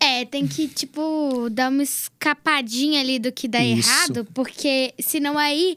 É, 0.00 0.24
tem 0.24 0.46
que, 0.46 0.66
tipo, 0.66 1.48
dar 1.50 1.70
uma 1.70 1.82
escapadinha 1.82 3.00
ali 3.00 3.18
do 3.18 3.30
que 3.30 3.46
dá 3.46 3.62
Isso. 3.64 3.88
errado, 3.88 4.26
porque 4.34 4.92
senão 4.98 5.38
aí 5.38 5.76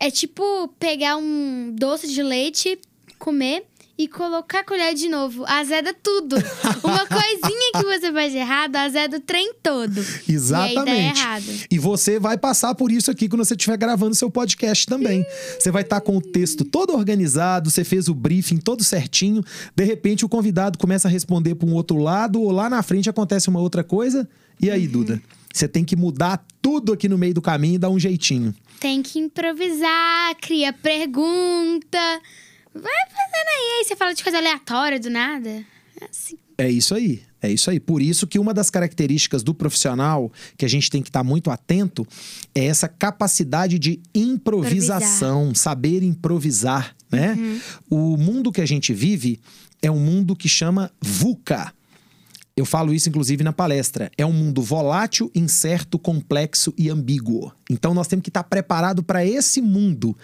é 0.00 0.10
tipo 0.10 0.68
pegar 0.78 1.16
um 1.16 1.74
doce 1.76 2.08
de 2.08 2.22
leite, 2.22 2.78
comer 3.18 3.64
e 3.98 4.06
colocar 4.06 4.60
a 4.60 4.64
colher 4.64 4.94
de 4.94 5.08
novo. 5.08 5.44
Azeda 5.44 5.92
tudo. 5.92 6.36
Uma 6.84 7.04
coisinha 7.08 7.72
que 7.74 7.82
você 7.82 8.12
faz 8.12 8.32
errado, 8.32 8.76
azeda 8.76 9.16
o 9.16 9.20
trem 9.20 9.52
todo. 9.60 9.98
E 10.28 10.32
dá 10.34 10.70
Exatamente. 10.70 11.20
errado. 11.20 11.44
E 11.68 11.78
você 11.78 12.20
vai 12.20 12.38
passar 12.38 12.76
por 12.76 12.92
isso 12.92 13.10
aqui 13.10 13.28
quando 13.28 13.44
você 13.44 13.54
estiver 13.54 13.76
gravando 13.76 14.14
seu 14.14 14.30
podcast 14.30 14.86
também. 14.86 15.26
Você 15.58 15.72
vai 15.72 15.82
estar 15.82 16.00
com 16.00 16.16
o 16.16 16.22
texto 16.22 16.64
todo 16.64 16.94
organizado, 16.94 17.70
você 17.70 17.82
fez 17.82 18.08
o 18.08 18.14
briefing 18.14 18.58
todo 18.58 18.84
certinho. 18.84 19.42
De 19.74 19.84
repente, 19.84 20.24
o 20.24 20.28
convidado 20.28 20.78
começa 20.78 21.08
a 21.08 21.10
responder 21.10 21.56
para 21.56 21.68
um 21.68 21.74
outro 21.74 21.98
lado, 21.98 22.40
ou 22.40 22.52
lá 22.52 22.70
na 22.70 22.82
frente 22.82 23.10
acontece 23.10 23.48
uma 23.48 23.58
outra 23.58 23.82
coisa. 23.82 24.28
E 24.60 24.70
aí, 24.70 24.86
Duda? 24.86 25.20
Você 25.52 25.66
tem 25.66 25.84
que 25.84 25.96
mudar 25.96 26.44
tudo 26.62 26.92
aqui 26.92 27.08
no 27.08 27.18
meio 27.18 27.34
do 27.34 27.42
caminho 27.42 27.74
e 27.74 27.78
dar 27.78 27.90
um 27.90 27.98
jeitinho. 27.98 28.54
Tem 28.78 29.02
que 29.02 29.18
improvisar, 29.18 30.36
cria 30.40 30.72
pergunta. 30.72 31.98
Vai 32.74 32.82
fazendo 33.08 33.48
aí. 33.48 33.78
Aí 33.78 33.84
você 33.84 33.96
fala 33.96 34.14
de 34.14 34.22
coisa 34.22 34.38
aleatória 34.38 35.00
do 35.00 35.10
nada. 35.10 35.64
É 36.00 36.04
assim. 36.10 36.38
É 36.56 36.68
isso 36.68 36.94
aí. 36.94 37.22
É 37.40 37.50
isso 37.50 37.70
aí. 37.70 37.78
Por 37.78 38.02
isso 38.02 38.26
que 38.26 38.38
uma 38.38 38.52
das 38.52 38.68
características 38.68 39.42
do 39.42 39.54
profissional 39.54 40.32
que 40.56 40.64
a 40.64 40.68
gente 40.68 40.90
tem 40.90 41.02
que 41.02 41.08
estar 41.08 41.22
muito 41.22 41.50
atento 41.50 42.06
é 42.54 42.66
essa 42.66 42.88
capacidade 42.88 43.78
de 43.78 44.00
improvisação, 44.12 45.54
saber 45.54 46.02
improvisar, 46.02 46.96
né? 47.10 47.36
O 47.88 48.16
mundo 48.16 48.50
que 48.50 48.60
a 48.60 48.66
gente 48.66 48.92
vive 48.92 49.40
é 49.80 49.88
um 49.88 50.00
mundo 50.00 50.34
que 50.34 50.48
chama 50.48 50.90
VUCA. 51.00 51.72
Eu 52.58 52.64
falo 52.64 52.92
isso 52.92 53.08
inclusive 53.08 53.44
na 53.44 53.52
palestra. 53.52 54.10
É 54.18 54.26
um 54.26 54.32
mundo 54.32 54.60
volátil, 54.60 55.30
incerto, 55.32 55.96
complexo 55.96 56.74
e 56.76 56.90
ambíguo. 56.90 57.52
Então 57.70 57.94
nós 57.94 58.08
temos 58.08 58.24
que 58.24 58.30
estar 58.30 58.42
preparado 58.42 59.00
para 59.00 59.24
esse 59.24 59.62
mundo. 59.62 60.16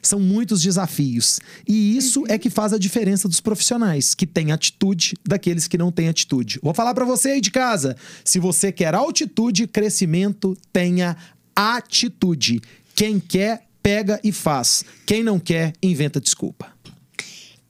São 0.00 0.18
muitos 0.18 0.62
desafios. 0.62 1.38
E 1.68 1.94
isso 1.94 2.24
é 2.28 2.38
que 2.38 2.48
faz 2.48 2.72
a 2.72 2.78
diferença 2.78 3.28
dos 3.28 3.40
profissionais, 3.40 4.14
que 4.14 4.26
têm 4.26 4.52
atitude 4.52 5.14
daqueles 5.22 5.68
que 5.68 5.76
não 5.76 5.92
têm 5.92 6.08
atitude. 6.08 6.58
Vou 6.62 6.72
falar 6.72 6.94
para 6.94 7.04
você 7.04 7.32
aí 7.32 7.42
de 7.42 7.50
casa. 7.50 7.94
Se 8.24 8.38
você 8.38 8.72
quer 8.72 8.94
altitude, 8.94 9.66
crescimento, 9.66 10.56
tenha 10.72 11.14
atitude. 11.54 12.62
Quem 12.94 13.20
quer, 13.20 13.66
pega 13.82 14.18
e 14.24 14.32
faz. 14.32 14.82
Quem 15.04 15.22
não 15.22 15.38
quer, 15.38 15.74
inventa 15.82 16.18
desculpa. 16.18 16.72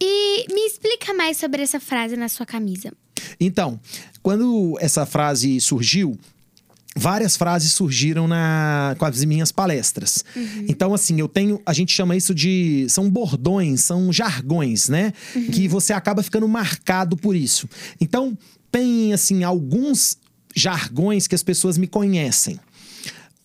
E 0.01 0.47
me 0.55 0.61
explica 0.67 1.13
mais 1.13 1.39
sobre 1.39 1.61
essa 1.61 1.81
frase 1.81 2.17
na 2.17 2.29
sua 2.29 2.47
camisa. 2.47 2.93
Então, 3.39 3.81
quando 4.23 4.77
essa 4.81 5.05
frase 5.05 5.61
surgiu, 5.61 6.19
várias 6.97 7.37
frases 7.37 7.73
surgiram 7.73 8.29
na, 8.29 8.95
com 8.99 9.05
as 9.05 9.25
minhas 9.25 9.51
palestras. 9.51 10.25
Então, 10.69 10.95
assim, 10.95 11.19
eu 11.19 11.29
tenho. 11.29 11.61
A 11.67 11.73
gente 11.73 11.93
chama 11.93 12.17
isso 12.17 12.35
de. 12.35 12.87
São 12.89 13.11
bordões, 13.11 13.81
são 13.81 14.13
jargões, 14.13 14.89
né? 14.89 15.13
Que 15.53 15.67
você 15.67 15.93
acaba 15.93 16.23
ficando 16.23 16.47
marcado 16.47 17.17
por 17.17 17.35
isso. 17.35 17.69
Então, 18.01 18.37
tem, 18.71 19.13
assim, 19.13 19.43
alguns 19.43 20.17
jargões 20.55 21.27
que 21.27 21.35
as 21.35 21.43
pessoas 21.43 21.79
me 21.79 21.87
conhecem. 21.87 22.59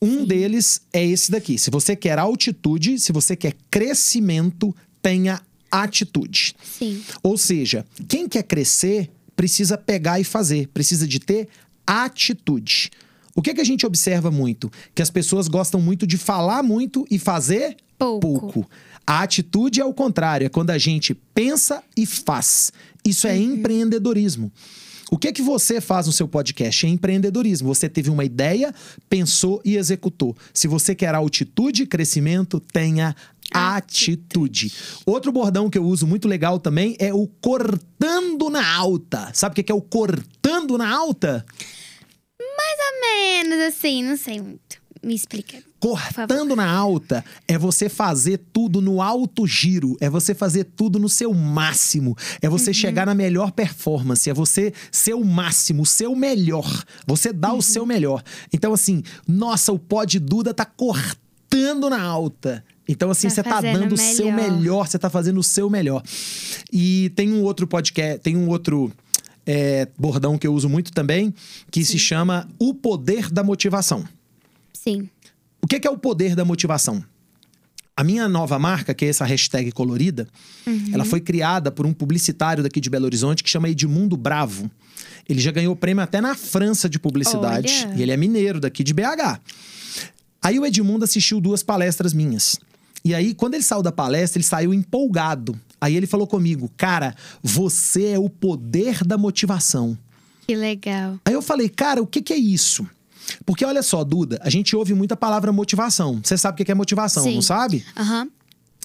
Um 0.02 0.26
deles 0.26 0.82
é 0.94 1.04
esse 1.04 1.32
daqui. 1.32 1.58
Se 1.58 1.72
você 1.72 1.96
quer 1.96 2.20
altitude, 2.20 3.00
se 3.00 3.12
você 3.12 3.36
quer 3.36 3.56
crescimento, 3.72 4.76
tenha 5.02 5.42
atitude. 5.72 6.56
Sim. 6.64 7.02
Ou 7.24 7.38
seja, 7.38 7.86
quem 8.08 8.28
quer 8.28 8.44
crescer 8.44 9.10
precisa 9.38 9.78
pegar 9.78 10.20
e 10.20 10.26
fazer, 10.26 10.68
precisa 10.74 11.08
de 11.08 11.20
ter 11.20 11.48
atitude. 11.86 12.92
O 13.34 13.42
que, 13.42 13.54
que 13.54 13.62
a 13.62 13.64
gente 13.64 13.86
observa 13.86 14.30
muito? 14.30 14.70
Que 14.94 15.02
as 15.02 15.10
pessoas 15.10 15.48
gostam 15.48 15.80
muito 15.80 16.06
de 16.06 16.18
falar 16.18 16.62
muito 16.62 17.06
e 17.10 17.18
fazer 17.18 17.78
Pouco. 17.98 18.70
A 19.06 19.24
atitude 19.24 19.82
é 19.82 19.86
o 19.86 19.94
contrário, 19.94 20.46
é 20.46 20.50
quando 20.50 20.70
a 20.70 20.78
gente 20.78 21.16
pensa 21.34 21.82
e 21.96 22.06
faz. 22.06 22.72
Isso 23.04 23.26
é 23.26 23.38
empreendedorismo. 23.38 24.52
O 25.10 25.18
que 25.18 25.32
que 25.32 25.42
você 25.42 25.80
faz 25.80 26.06
no 26.06 26.14
seu 26.14 26.28
podcast? 26.28 26.86
É 26.86 26.90
empreendedorismo. 26.90 27.74
Você 27.74 27.88
teve 27.88 28.10
uma 28.10 28.26
ideia, 28.26 28.74
pensou 29.10 29.62
e 29.64 29.78
executou. 29.78 30.36
Se 30.54 30.68
você 30.68 30.94
quer 30.94 31.16
altitude 31.16 31.84
e 31.84 31.88
crescimento, 31.88 32.60
tenha 32.60 33.16
atitude. 33.54 34.74
Outro 35.06 35.32
bordão 35.32 35.70
que 35.70 35.78
eu 35.78 35.86
uso 35.86 36.06
muito 36.06 36.28
legal 36.28 36.60
também 36.60 36.96
é 37.00 37.14
o 37.14 37.28
cortando 37.42 38.50
na 38.50 38.76
alta. 38.76 39.32
Sabe 39.34 39.54
o 39.54 39.56
que 39.56 39.64
que 39.64 39.72
é 39.72 39.76
o 39.76 39.82
cortando 39.82 40.78
na 40.78 40.90
alta? 40.90 41.46
Mais 42.40 42.78
ou 42.80 43.02
menos 43.02 43.60
assim, 43.68 44.04
não 44.04 44.18
sei. 44.18 44.42
Me 45.08 45.16
explica. 45.16 45.64
Cortando 45.80 46.54
na 46.54 46.70
alta 46.70 47.24
é 47.48 47.58
você 47.58 47.88
fazer 47.88 48.42
tudo 48.52 48.82
no 48.82 49.02
alto 49.02 49.48
giro, 49.48 49.96
é 50.02 50.10
você 50.10 50.36
fazer 50.36 50.66
tudo 50.66 51.00
no 51.00 51.08
seu 51.08 51.34
máximo, 51.34 52.14
é 52.42 52.50
você 52.50 52.74
chegar 52.74 53.06
na 53.06 53.16
melhor 53.16 53.52
performance, 53.52 54.30
é 54.30 54.34
você 54.34 54.74
ser 54.92 55.14
o 55.14 55.24
máximo, 55.24 55.84
o 55.84 55.86
seu 55.86 56.14
melhor, 56.14 56.84
você 57.08 57.32
dá 57.32 57.54
o 57.54 57.62
seu 57.62 57.86
melhor. 57.86 58.22
Então, 58.52 58.74
assim, 58.74 59.02
nossa, 59.26 59.72
o 59.72 59.80
pó 59.80 60.04
de 60.04 60.20
Duda 60.20 60.54
tá 60.54 60.66
cortando 60.66 61.90
na 61.90 62.02
alta. 62.02 62.62
Então, 62.86 63.10
assim, 63.10 63.30
Tá 63.30 63.36
você 63.36 63.44
tá 63.44 63.62
dando 63.62 63.94
o 63.94 63.98
seu 63.98 64.30
melhor. 64.30 64.90
você 64.90 65.00
tá 65.00 65.10
fazendo 65.10 65.40
o 65.40 65.44
seu 65.44 65.70
melhor. 65.70 66.04
E 66.70 67.14
tem 67.16 67.32
um 67.32 67.44
outro 67.44 67.66
podcast, 67.66 68.20
tem 68.20 68.36
um 68.36 68.50
outro 68.50 68.92
é, 69.46 69.88
bordão 69.98 70.38
que 70.38 70.46
eu 70.46 70.54
uso 70.54 70.68
muito 70.68 70.92
também, 70.92 71.34
que 71.72 71.86
se 71.86 71.98
chama 71.98 72.46
O 72.60 72.74
Poder 72.74 73.32
da 73.32 73.42
Motivação. 73.42 74.04
Sim. 74.78 75.10
O 75.62 75.68
que 75.68 75.80
que 75.80 75.88
é 75.88 75.92
o 75.92 75.98
poder 75.98 76.36
da 76.36 76.46
motivação? 76.46 77.04
A 77.96 78.04
minha 78.04 78.30
nova 78.30 78.60
marca, 78.60 78.94
que 78.94 79.06
é 79.06 79.08
essa 79.08 79.26
hashtag 79.26 79.72
colorida, 79.72 80.28
ela 80.94 81.04
foi 81.04 81.20
criada 81.20 81.72
por 81.72 81.86
um 81.86 81.92
publicitário 81.92 82.62
daqui 82.62 82.80
de 82.80 82.92
Belo 82.92 83.06
Horizonte 83.06 83.44
que 83.44 83.50
chama 83.50 83.70
Edmundo 83.70 84.16
Bravo. 84.16 84.70
Ele 85.28 85.40
já 85.40 85.52
ganhou 85.52 85.76
prêmio 85.76 86.04
até 86.04 86.22
na 86.22 86.36
França 86.36 86.88
de 86.88 87.00
publicidade. 87.00 87.86
Olha. 87.88 87.96
E 87.96 88.02
ele 88.04 88.12
é 88.12 88.18
mineiro 88.18 88.60
daqui 88.60 88.84
de 88.84 88.94
BH. 88.94 89.42
Aí 90.42 90.60
o 90.60 90.66
Edmundo 90.66 91.06
assistiu 91.06 91.42
duas 91.42 91.64
palestras 91.64 92.14
minhas. 92.14 92.60
E 93.04 93.16
aí, 93.16 93.34
quando 93.34 93.56
ele 93.56 93.64
saiu 93.64 93.82
da 93.82 93.92
palestra, 93.92 94.38
ele 94.38 94.46
saiu 94.46 94.74
empolgado. 94.74 95.60
Aí 95.82 95.96
ele 95.96 96.06
falou 96.06 96.28
comigo, 96.28 96.72
cara, 96.78 97.16
você 97.42 98.10
é 98.10 98.20
o 98.20 98.30
poder 98.30 99.04
da 99.04 99.18
motivação. 99.18 99.98
Que 100.46 100.56
legal. 100.56 101.20
Aí 101.26 101.34
eu 101.34 101.42
falei, 101.42 101.68
cara, 101.68 102.02
o 102.02 102.08
que, 102.08 102.22
que 102.22 102.32
é 102.32 102.38
isso? 102.38 102.88
Porque 103.46 103.66
olha 103.66 103.84
só, 103.84 104.04
Duda, 104.04 104.40
a 104.42 104.50
gente 104.50 104.76
ouve 104.76 104.94
muita 104.94 105.16
palavra 105.18 105.52
motivação. 105.52 106.20
Você 106.24 106.38
sabe 106.38 106.62
o 106.62 106.66
que 106.66 106.72
é 106.72 106.76
motivação, 106.76 107.24
Sim. 107.24 107.36
não 107.36 107.42
sabe? 107.42 107.86
Aham. 107.96 108.28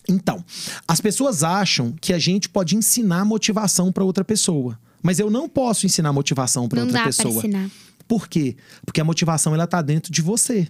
Então, 0.09 0.45
as 0.87 1.01
pessoas 1.01 1.45
acham 1.45 1.95
que 2.01 2.13
a 2.13 2.19
gente 2.19 2.49
pode 2.49 2.75
ensinar 2.77 3.25
motivação 3.25 3.93
para 3.93 4.03
outra 4.03 4.25
pessoa. 4.25 4.79
Mas 5.01 5.19
eu 5.19 5.31
não 5.31 5.49
posso 5.49 5.87
ensinar 5.87 6.13
motivação 6.13 6.69
para 6.69 6.81
outra 6.81 6.93
dá 6.93 6.99
pra 7.03 7.09
pessoa. 7.09 7.35
ensinar. 7.39 7.71
Por 8.09 8.29
quê? 8.29 8.57
Porque 8.85 9.01
a 9.01 9.05
motivação 9.05 9.55
ela 9.55 9.67
tá 9.67 9.81
dentro 9.81 10.13
de 10.13 10.21
você. 10.21 10.67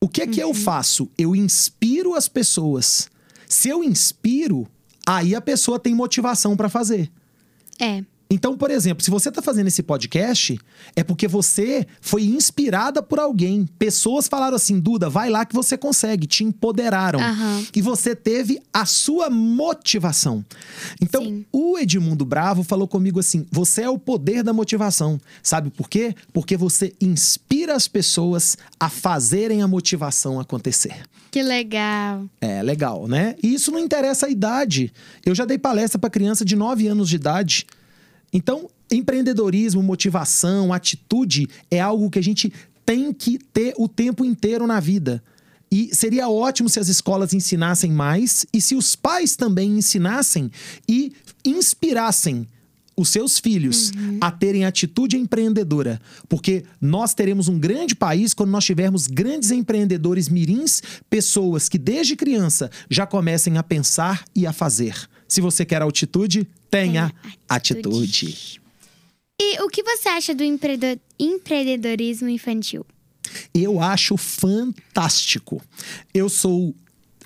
O 0.00 0.08
que 0.08 0.22
é 0.22 0.26
que 0.26 0.42
Uhum. 0.42 0.48
eu 0.50 0.54
faço? 0.54 1.10
Eu 1.18 1.36
inspiro 1.36 2.14
as 2.14 2.28
pessoas. 2.28 3.10
Se 3.46 3.68
eu 3.68 3.84
inspiro, 3.84 4.66
aí 5.06 5.34
a 5.34 5.40
pessoa 5.40 5.78
tem 5.78 5.94
motivação 5.94 6.56
para 6.56 6.68
fazer. 6.70 7.10
É. 7.78 8.02
Então, 8.30 8.56
por 8.56 8.70
exemplo, 8.70 9.02
se 9.02 9.10
você 9.10 9.28
está 9.28 9.42
fazendo 9.42 9.66
esse 9.66 9.82
podcast, 9.82 10.56
é 10.94 11.02
porque 11.02 11.26
você 11.26 11.84
foi 12.00 12.22
inspirada 12.22 13.02
por 13.02 13.18
alguém. 13.18 13.66
Pessoas 13.76 14.28
falaram 14.28 14.54
assim: 14.54 14.78
Duda, 14.78 15.10
vai 15.10 15.28
lá 15.28 15.44
que 15.44 15.54
você 15.54 15.76
consegue, 15.76 16.28
te 16.28 16.44
empoderaram. 16.44 17.18
Aham. 17.18 17.66
E 17.74 17.82
você 17.82 18.14
teve 18.14 18.62
a 18.72 18.86
sua 18.86 19.28
motivação. 19.28 20.44
Então, 21.00 21.24
Sim. 21.24 21.44
o 21.52 21.76
Edmundo 21.76 22.24
Bravo 22.24 22.62
falou 22.62 22.86
comigo 22.86 23.18
assim: 23.18 23.44
você 23.50 23.82
é 23.82 23.90
o 23.90 23.98
poder 23.98 24.44
da 24.44 24.52
motivação. 24.52 25.20
Sabe 25.42 25.70
por 25.70 25.88
quê? 25.88 26.14
Porque 26.32 26.56
você 26.56 26.92
inspira 27.00 27.74
as 27.74 27.88
pessoas 27.88 28.56
a 28.78 28.88
fazerem 28.88 29.60
a 29.60 29.66
motivação 29.66 30.38
acontecer. 30.38 31.02
Que 31.30 31.42
legal. 31.42 32.24
É 32.40 32.62
legal, 32.62 33.06
né? 33.06 33.36
E 33.42 33.54
isso 33.54 33.70
não 33.70 33.78
interessa 33.78 34.26
a 34.26 34.30
idade. 34.30 34.92
Eu 35.24 35.34
já 35.34 35.44
dei 35.44 35.58
palestra 35.58 35.98
para 35.98 36.10
criança 36.10 36.44
de 36.44 36.56
9 36.56 36.88
anos 36.88 37.08
de 37.08 37.16
idade. 37.16 37.66
Então, 38.32 38.68
empreendedorismo, 38.90 39.82
motivação, 39.82 40.72
atitude 40.72 41.48
é 41.70 41.80
algo 41.80 42.10
que 42.10 42.18
a 42.18 42.22
gente 42.22 42.52
tem 42.84 43.12
que 43.12 43.38
ter 43.38 43.74
o 43.76 43.88
tempo 43.88 44.24
inteiro 44.24 44.66
na 44.66 44.80
vida. 44.80 45.22
E 45.72 45.94
seria 45.94 46.28
ótimo 46.28 46.68
se 46.68 46.80
as 46.80 46.88
escolas 46.88 47.32
ensinassem 47.32 47.92
mais 47.92 48.44
e 48.52 48.60
se 48.60 48.74
os 48.74 48.96
pais 48.96 49.36
também 49.36 49.78
ensinassem 49.78 50.50
e 50.88 51.12
inspirassem 51.44 52.48
os 52.96 53.08
seus 53.08 53.38
filhos 53.38 53.92
a 54.20 54.30
terem 54.30 54.64
atitude 54.64 55.16
empreendedora. 55.16 56.00
Porque 56.28 56.64
nós 56.80 57.14
teremos 57.14 57.48
um 57.48 57.58
grande 57.58 57.94
país 57.94 58.34
quando 58.34 58.50
nós 58.50 58.64
tivermos 58.64 59.06
grandes 59.06 59.50
empreendedores 59.50 60.28
mirins, 60.28 60.82
pessoas 61.08 61.68
que 61.68 61.78
desde 61.78 62.16
criança 62.16 62.70
já 62.90 63.06
comecem 63.06 63.56
a 63.56 63.62
pensar 63.62 64.24
e 64.34 64.46
a 64.46 64.52
fazer. 64.52 65.08
Se 65.30 65.40
você 65.40 65.64
quer 65.64 65.80
altitude, 65.80 66.46
tenha 66.68 67.12
atitude. 67.48 67.88
atitude. 67.88 68.60
E 69.40 69.62
o 69.62 69.68
que 69.68 69.82
você 69.82 70.08
acha 70.08 70.34
do 70.34 70.42
empreendedor- 70.42 70.98
empreendedorismo 71.18 72.28
infantil? 72.28 72.84
Eu 73.54 73.80
acho 73.80 74.16
fantástico. 74.16 75.62
Eu 76.12 76.28
sou 76.28 76.74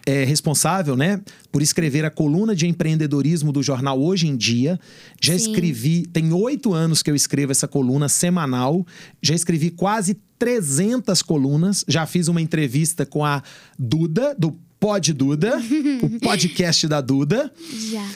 é, 0.07 0.23
responsável, 0.23 0.97
né, 0.97 1.23
por 1.51 1.63
escrever 1.63 2.05
a 2.05 2.11
coluna 2.11 2.55
de 2.55 2.67
empreendedorismo 2.67 3.51
do 3.51 3.63
jornal 3.63 3.99
Hoje 3.99 4.27
em 4.29 4.37
Dia. 4.37 4.79
Já 5.19 5.33
Sim. 5.39 5.51
escrevi, 5.51 6.07
tem 6.07 6.31
oito 6.31 6.75
anos 6.75 7.03
que 7.03 7.11
eu 7.11 7.15
escrevo 7.17 7.53
essa 7.53 7.67
coluna 7.67 8.07
semanal. 8.09 8.87
Já 9.23 9.35
escrevi 9.35 9.71
quase 9.71 10.19
300 10.39 11.23
colunas. 11.23 11.85
Já 11.89 12.05
fiz 12.05 12.29
uma 12.29 12.43
entrevista 12.43 13.07
com 13.07 13.25
a 13.25 13.43
Duda, 13.79 14.35
do 14.39 14.55
Pod 14.85 15.15
Duda, 15.15 15.59
o 16.03 16.21
podcast 16.21 16.87
da 16.87 17.01
Duda. 17.01 17.51
Já. 17.91 18.07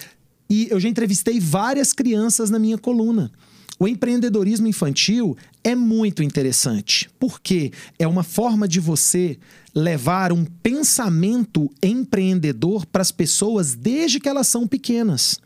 E 0.51 0.69
eu 0.71 0.79
já 0.79 0.87
entrevistei 0.87 1.41
várias 1.41 1.95
crianças 1.95 2.51
na 2.51 2.59
minha 2.59 2.77
coluna. 2.77 3.33
O 3.79 3.89
empreendedorismo 3.89 4.67
infantil 4.67 5.35
é 5.65 5.75
muito 5.75 6.23
interessante, 6.23 7.09
porque 7.19 7.73
é 7.99 8.07
uma 8.07 8.23
forma 8.23 8.69
de 8.69 8.81
você 8.81 9.39
levar 9.75 10.31
um 10.31 10.45
pensamento 10.45 11.71
empreendedor 11.83 12.85
para 12.85 13.01
as 13.01 13.11
pessoas 13.11 13.75
desde 13.75 14.21
que 14.21 14.29
elas 14.29 14.47
são 14.47 14.69
pequenas. 14.69 15.41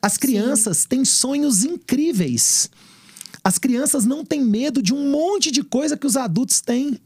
As 0.00 0.16
crianças 0.16 0.84
têm 0.84 1.04
sonhos 1.04 1.64
incríveis. 1.64 2.70
As 3.42 3.58
crianças 3.58 4.04
não 4.04 4.24
têm 4.24 4.44
medo 4.44 4.80
de 4.80 4.94
um 4.94 5.10
monte 5.10 5.50
de 5.50 5.64
coisa 5.64 5.96
que 5.96 6.06
os 6.06 6.16
adultos 6.16 6.60
têm. 6.60 7.00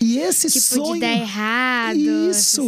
E 0.00 0.18
esse 0.18 0.48
Tipo, 0.50 0.64
sonho. 0.64 0.94
de 0.94 1.00
dar 1.00 1.12
errado. 1.12 1.96
Isso. 2.30 2.62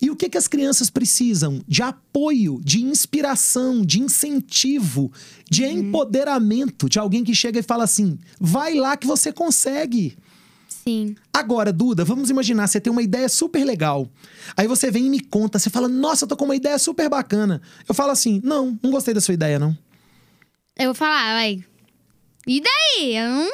E 0.00 0.10
o 0.10 0.16
que, 0.16 0.28
que 0.28 0.36
as 0.36 0.46
crianças 0.46 0.90
precisam? 0.90 1.60
De 1.66 1.82
apoio, 1.82 2.60
de 2.62 2.82
inspiração, 2.82 3.84
de 3.84 4.00
incentivo, 4.02 5.10
de 5.50 5.64
empoderamento, 5.64 6.88
de 6.88 6.98
alguém 6.98 7.24
que 7.24 7.34
chega 7.34 7.60
e 7.60 7.62
fala 7.62 7.84
assim: 7.84 8.18
vai 8.38 8.74
lá 8.74 8.96
que 8.96 9.06
você 9.06 9.32
consegue. 9.32 10.16
Sim. 10.68 11.16
Agora, 11.32 11.72
Duda, 11.72 12.04
vamos 12.04 12.28
imaginar, 12.28 12.66
você 12.66 12.78
tem 12.78 12.92
uma 12.92 13.02
ideia 13.02 13.26
super 13.30 13.64
legal. 13.64 14.06
Aí 14.54 14.66
você 14.68 14.90
vem 14.90 15.06
e 15.06 15.10
me 15.10 15.20
conta, 15.20 15.58
você 15.58 15.70
fala, 15.70 15.88
nossa, 15.88 16.24
eu 16.24 16.28
tô 16.28 16.36
com 16.36 16.44
uma 16.44 16.56
ideia 16.56 16.78
super 16.78 17.08
bacana. 17.08 17.62
Eu 17.88 17.94
falo 17.94 18.10
assim: 18.10 18.40
não, 18.44 18.78
não 18.82 18.90
gostei 18.90 19.14
da 19.14 19.20
sua 19.22 19.32
ideia, 19.32 19.58
não. 19.58 19.74
Eu 20.76 20.86
vou 20.86 20.94
falar, 20.94 21.32
vai. 21.34 21.64
E 22.46 22.60
daí? 22.60 23.16
Eu 23.16 23.28
não, 23.28 23.50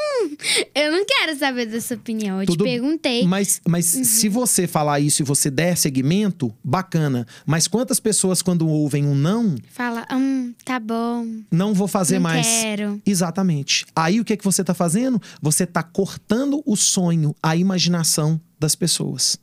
eu 0.74 0.92
não 0.92 1.04
quero 1.06 1.38
saber 1.38 1.66
da 1.66 1.80
sua 1.80 1.96
opinião. 1.96 2.40
Eu 2.40 2.46
Tudo- 2.46 2.64
te 2.64 2.70
perguntei. 2.70 3.24
Mas, 3.24 3.60
mas 3.66 3.84
se 3.86 4.28
você 4.28 4.66
falar 4.66 4.98
isso 5.00 5.22
e 5.22 5.24
você 5.24 5.50
der 5.50 5.76
seguimento, 5.76 6.52
bacana. 6.62 7.26
Mas 7.46 7.68
quantas 7.68 8.00
pessoas, 8.00 8.42
quando 8.42 8.66
ouvem 8.68 9.06
um 9.06 9.14
não, 9.14 9.54
Fala, 9.70 10.06
hum, 10.12 10.52
tá 10.64 10.80
bom. 10.80 11.26
não 11.50 11.72
vou 11.72 11.86
fazer 11.86 12.16
não 12.16 12.22
mais? 12.24 12.46
quero. 12.46 13.00
Exatamente. 13.06 13.86
Aí 13.94 14.18
o 14.20 14.24
que, 14.24 14.36
que 14.36 14.44
você 14.44 14.62
está 14.62 14.74
fazendo? 14.74 15.20
Você 15.40 15.64
está 15.64 15.82
cortando 15.82 16.62
o 16.66 16.76
sonho, 16.76 17.34
a 17.42 17.54
imaginação 17.56 18.40
das 18.58 18.74
pessoas. 18.74 19.38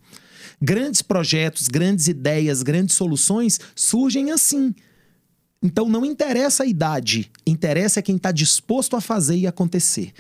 Grandes 0.61 1.01
projetos, 1.01 1.67
grandes 1.67 2.07
ideias, 2.07 2.63
grandes 2.63 2.95
soluções 2.95 3.59
surgem 3.75 4.31
assim. 4.31 4.73
Então 5.61 5.89
não 5.89 6.05
interessa 6.05 6.63
a 6.63 6.67
idade, 6.67 7.31
interessa 7.45 7.99
é 7.99 8.03
quem 8.03 8.15
está 8.15 8.31
disposto 8.31 8.95
a 8.95 9.01
fazer 9.01 9.37
e 9.37 9.47
acontecer. 9.47 10.13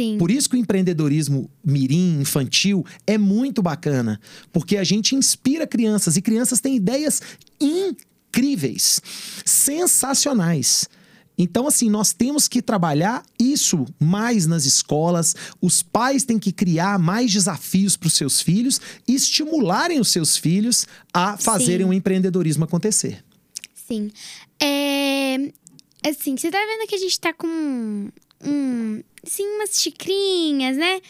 Sim. 0.00 0.16
Por 0.18 0.30
isso 0.30 0.48
que 0.48 0.56
o 0.56 0.58
empreendedorismo 0.58 1.50
mirim, 1.64 2.20
infantil, 2.20 2.84
é 3.06 3.18
muito 3.18 3.62
bacana. 3.62 4.20
Porque 4.52 4.76
a 4.76 4.84
gente 4.84 5.14
inspira 5.14 5.66
crianças 5.66 6.16
e 6.16 6.22
crianças 6.22 6.60
têm 6.60 6.76
ideias 6.76 7.20
incríveis, 7.60 9.02
sensacionais. 9.44 10.88
Então, 11.36 11.66
assim, 11.66 11.88
nós 11.88 12.12
temos 12.12 12.46
que 12.46 12.60
trabalhar 12.60 13.22
isso 13.38 13.86
mais 13.98 14.46
nas 14.46 14.64
escolas. 14.64 15.34
Os 15.60 15.82
pais 15.82 16.24
têm 16.24 16.38
que 16.38 16.52
criar 16.52 16.98
mais 16.98 17.32
desafios 17.32 17.96
para 17.96 18.06
os 18.06 18.12
seus 18.12 18.40
filhos 18.40 18.80
e 19.08 19.14
estimularem 19.14 19.98
os 19.98 20.08
seus 20.08 20.36
filhos 20.36 20.86
a 21.12 21.36
fazerem 21.36 21.86
o 21.86 21.92
empreendedorismo 21.92 22.64
acontecer. 22.64 23.24
Sim. 23.74 24.10
É. 24.62 25.52
Assim, 26.08 26.36
você 26.36 26.50
tá 26.50 26.58
vendo 26.58 26.88
que 26.88 26.94
a 26.94 26.98
gente 26.98 27.18
tá 27.20 27.32
com. 27.32 28.08
Um, 28.44 29.02
sim, 29.24 29.46
umas 29.56 29.80
xicrinhas, 29.80 30.76
né? 30.76 31.00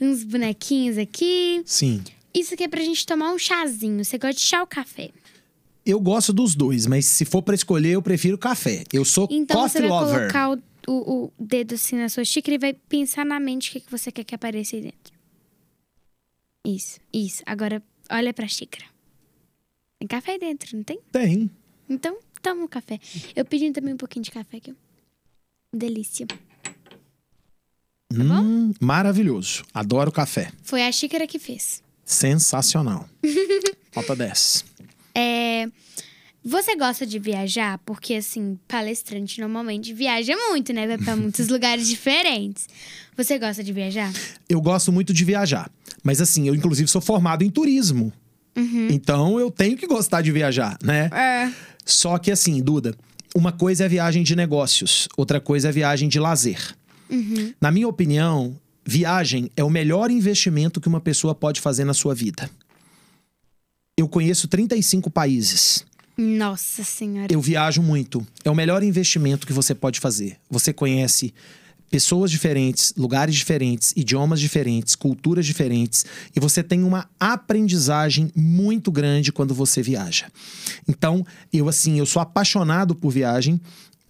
Uns 0.00 0.24
bonequinhos 0.24 0.96
aqui. 0.98 1.62
Sim. 1.66 2.02
Isso 2.34 2.54
aqui 2.54 2.64
é 2.64 2.68
pra 2.68 2.80
gente 2.82 3.04
tomar 3.04 3.32
um 3.32 3.38
chazinho. 3.38 4.02
Você 4.04 4.16
gosta 4.18 4.34
de 4.34 4.40
chá 4.40 4.60
ou 4.60 4.66
café? 4.66 5.10
Eu 5.84 6.00
gosto 6.00 6.32
dos 6.32 6.54
dois, 6.54 6.86
mas 6.86 7.04
se 7.06 7.24
for 7.24 7.42
para 7.42 7.54
escolher, 7.54 7.90
eu 7.92 8.02
prefiro 8.02 8.38
café. 8.38 8.84
Eu 8.92 9.04
sou 9.04 9.26
Então 9.30 9.60
coffee 9.62 9.82
você 9.82 9.88
vai 9.88 9.90
lover. 9.90 10.18
colocar 10.32 10.50
o, 10.52 10.62
o, 10.88 11.24
o 11.24 11.32
dedo 11.38 11.74
assim 11.74 11.96
na 11.96 12.08
sua 12.08 12.24
xícara 12.24 12.54
e 12.54 12.58
vai 12.58 12.72
pensar 12.72 13.26
na 13.26 13.38
mente 13.40 13.68
o 13.68 13.72
que, 13.72 13.80
que 13.80 13.90
você 13.90 14.10
quer 14.12 14.24
que 14.24 14.34
apareça 14.34 14.76
aí 14.76 14.82
dentro. 14.82 15.12
Isso, 16.64 17.00
isso. 17.12 17.42
Agora 17.44 17.82
olha 18.10 18.32
pra 18.32 18.46
xícara. 18.46 18.84
Tem 19.98 20.06
café 20.08 20.32
aí 20.32 20.38
dentro, 20.38 20.76
não 20.76 20.84
tem? 20.84 21.00
Tem. 21.10 21.50
Então, 21.88 22.16
toma 22.42 22.62
um 22.64 22.68
café. 22.68 22.98
Eu 23.34 23.44
pedi 23.44 23.70
também 23.70 23.94
um 23.94 23.96
pouquinho 23.96 24.24
de 24.24 24.30
café 24.30 24.56
aqui. 24.58 24.74
Delícia. 25.72 26.26
Tá 26.26 26.36
Hum, 28.14 28.74
maravilhoso. 28.80 29.64
Adoro 29.72 30.12
café. 30.12 30.50
Foi 30.62 30.82
a 30.82 30.92
xícara 30.92 31.26
que 31.26 31.38
fez. 31.38 31.82
Sensacional. 32.04 33.08
Nota 33.96 34.14
10. 34.14 34.64
É, 35.14 35.66
Você 36.44 36.76
gosta 36.76 37.06
de 37.06 37.18
viajar? 37.18 37.78
Porque, 37.86 38.14
assim, 38.14 38.58
palestrante 38.68 39.40
normalmente 39.40 39.94
viaja 39.94 40.34
muito, 40.36 40.72
né? 40.74 40.86
Vai 40.86 40.98
pra 40.98 41.16
muitos 41.16 41.48
lugares 41.48 41.88
diferentes. 41.88 42.68
Você 43.16 43.38
gosta 43.38 43.62
de 43.64 43.72
viajar? 43.72 44.12
Eu 44.48 44.60
gosto 44.60 44.92
muito 44.92 45.14
de 45.14 45.24
viajar. 45.24 45.70
Mas 46.02 46.20
assim, 46.20 46.48
eu 46.48 46.54
inclusive 46.54 46.88
sou 46.88 47.00
formado 47.00 47.42
em 47.44 47.50
turismo. 47.50 48.12
Então 48.90 49.40
eu 49.40 49.50
tenho 49.50 49.78
que 49.78 49.86
gostar 49.86 50.20
de 50.20 50.30
viajar, 50.30 50.76
né? 50.82 51.08
É. 51.12 51.52
Só 51.84 52.18
que 52.18 52.30
assim, 52.30 52.62
Duda, 52.62 52.94
uma 53.34 53.52
coisa 53.52 53.84
é 53.84 53.88
viagem 53.88 54.22
de 54.22 54.36
negócios, 54.36 55.08
outra 55.16 55.40
coisa 55.40 55.68
é 55.68 55.72
viagem 55.72 56.08
de 56.08 56.18
lazer. 56.18 56.76
Na 57.60 57.70
minha 57.70 57.86
opinião, 57.86 58.56
viagem 58.84 59.50
é 59.56 59.62
o 59.62 59.70
melhor 59.70 60.10
investimento 60.10 60.80
que 60.80 60.88
uma 60.88 61.00
pessoa 61.00 61.34
pode 61.34 61.60
fazer 61.60 61.84
na 61.84 61.94
sua 61.94 62.14
vida. 62.14 62.50
Eu 63.96 64.08
conheço 64.08 64.48
35 64.48 65.10
países. 65.10 65.84
Nossa 66.16 66.82
Senhora. 66.82 67.32
Eu 67.32 67.40
viajo 67.40 67.82
muito. 67.82 68.26
É 68.44 68.50
o 68.50 68.54
melhor 68.54 68.82
investimento 68.82 69.46
que 69.46 69.52
você 69.52 69.74
pode 69.74 70.00
fazer. 70.00 70.38
Você 70.50 70.72
conhece 70.72 71.34
pessoas 71.92 72.30
diferentes, 72.30 72.94
lugares 72.96 73.34
diferentes, 73.34 73.92
idiomas 73.94 74.40
diferentes, 74.40 74.96
culturas 74.96 75.44
diferentes, 75.44 76.06
e 76.34 76.40
você 76.40 76.62
tem 76.62 76.82
uma 76.82 77.06
aprendizagem 77.20 78.32
muito 78.34 78.90
grande 78.90 79.30
quando 79.30 79.52
você 79.52 79.82
viaja. 79.82 80.32
Então, 80.88 81.22
eu 81.52 81.68
assim, 81.68 81.98
eu 81.98 82.06
sou 82.06 82.22
apaixonado 82.22 82.94
por 82.94 83.12
viagem. 83.12 83.60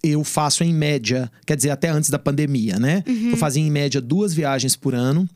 Eu 0.01 0.23
faço 0.23 0.63
em 0.63 0.73
média, 0.73 1.29
quer 1.45 1.57
dizer, 1.57 1.71
até 1.71 1.89
antes 1.89 2.09
da 2.09 2.17
pandemia, 2.17 2.79
né? 2.79 3.03
Eu 3.31 3.37
fazia 3.37 3.61
em 3.61 3.71
média 3.71 3.99
duas 4.01 4.33
viagens 4.33 4.77
por 4.77 4.95
ano 4.95 5.29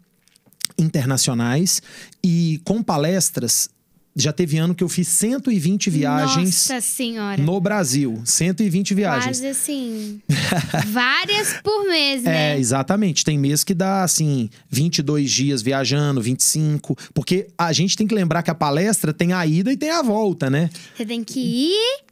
internacionais 0.77 1.81
e 2.23 2.61
com 2.63 2.83
palestras 2.83 3.69
já 4.17 4.33
teve 4.33 4.57
ano 4.57 4.73
que 4.73 4.83
eu 4.83 4.89
fiz 4.89 5.07
120 5.07 5.89
viagens 5.89 6.67
Nossa 6.69 6.81
Senhora. 6.81 7.41
no 7.41 7.61
Brasil. 7.61 8.19
120 8.25 8.95
viagens. 8.95 9.39
Quase 9.39 9.47
assim. 9.47 10.19
várias 10.87 11.53
por 11.63 11.87
mês, 11.87 12.23
né? 12.23 12.55
É, 12.55 12.59
exatamente. 12.59 13.23
Tem 13.23 13.37
mês 13.37 13.63
que 13.63 13.75
dá, 13.75 14.03
assim, 14.03 14.49
22 14.69 15.29
dias 15.29 15.61
viajando, 15.61 16.19
25. 16.19 16.97
Porque 17.13 17.47
a 17.57 17.71
gente 17.71 17.95
tem 17.95 18.07
que 18.07 18.15
lembrar 18.15 18.41
que 18.41 18.49
a 18.49 18.55
palestra 18.55 19.13
tem 19.13 19.33
a 19.33 19.45
ida 19.45 19.71
e 19.71 19.77
tem 19.77 19.91
a 19.91 20.01
volta, 20.01 20.49
né? 20.49 20.69
Você 20.95 21.05
tem 21.05 21.23
que 21.23 21.39
ir 21.39 22.06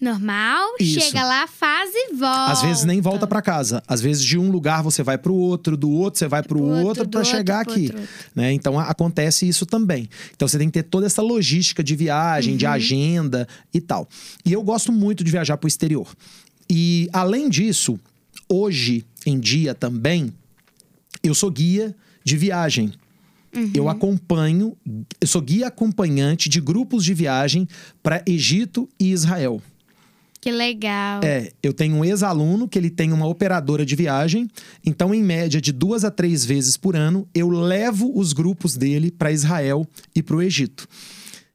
normal, 0.00 0.74
Isso. 0.80 1.00
chega 1.00 1.22
lá, 1.24 1.46
faz 1.46 1.90
e 1.94 2.14
volta. 2.14 2.52
Às 2.52 2.62
vezes 2.62 2.84
nem 2.84 3.00
volta 3.00 3.26
pra 3.26 3.42
casa. 3.42 3.82
Às 3.86 4.00
vezes 4.00 4.24
de 4.24 4.38
um 4.38 4.50
lugar 4.50 4.82
você 4.82 5.02
vai 5.02 5.18
pro 5.18 5.34
outro, 5.34 5.76
do 5.76 5.90
outro 5.90 6.18
você 6.18 6.26
vai 6.28 6.42
pro 6.42 6.56
Pro 6.58 6.64
outro, 6.66 7.02
outro 7.04 7.24
chegar 7.24 7.60
aqui, 7.60 7.86
outro, 7.92 8.08
né? 8.34 8.52
Então 8.52 8.78
acontece 8.78 9.46
isso 9.46 9.66
também. 9.66 10.08
Então 10.34 10.48
você 10.48 10.58
tem 10.58 10.68
que 10.68 10.74
ter 10.82 10.84
toda 10.88 11.06
essa 11.06 11.20
logística 11.22 11.82
de 11.84 11.94
viagem, 11.94 12.52
Uhum. 12.52 12.58
de 12.58 12.66
agenda 12.66 13.46
e 13.74 13.80
tal. 13.80 14.08
E 14.44 14.52
eu 14.52 14.62
gosto 14.62 14.90
muito 14.90 15.22
de 15.22 15.30
viajar 15.30 15.56
pro 15.56 15.68
exterior. 15.68 16.08
E 16.68 17.08
além 17.12 17.48
disso, 17.48 17.98
hoje 18.48 19.04
em 19.26 19.38
dia 19.38 19.74
também 19.74 20.32
eu 21.22 21.34
sou 21.34 21.50
guia 21.50 21.94
de 22.24 22.36
viagem. 22.36 22.92
Eu 23.74 23.88
acompanho, 23.88 24.76
eu 25.20 25.26
sou 25.26 25.42
guia 25.42 25.66
acompanhante 25.66 26.48
de 26.48 26.60
grupos 26.60 27.04
de 27.04 27.12
viagem 27.12 27.66
para 28.00 28.22
Egito 28.24 28.88
e 28.98 29.10
Israel. 29.10 29.60
Que 30.40 30.50
legal. 30.50 31.20
É, 31.22 31.52
eu 31.62 31.74
tenho 31.74 31.96
um 31.96 32.04
ex-aluno 32.04 32.66
que 32.66 32.78
ele 32.78 32.88
tem 32.88 33.12
uma 33.12 33.26
operadora 33.26 33.84
de 33.84 33.94
viagem, 33.94 34.48
então 34.84 35.14
em 35.14 35.22
média 35.22 35.60
de 35.60 35.70
duas 35.70 36.02
a 36.02 36.10
três 36.10 36.44
vezes 36.44 36.78
por 36.78 36.96
ano 36.96 37.28
eu 37.34 37.50
levo 37.50 38.10
os 38.18 38.32
grupos 38.32 38.74
dele 38.74 39.10
para 39.10 39.30
Israel 39.30 39.86
e 40.14 40.22
para 40.22 40.36
o 40.36 40.42
Egito. 40.42 40.88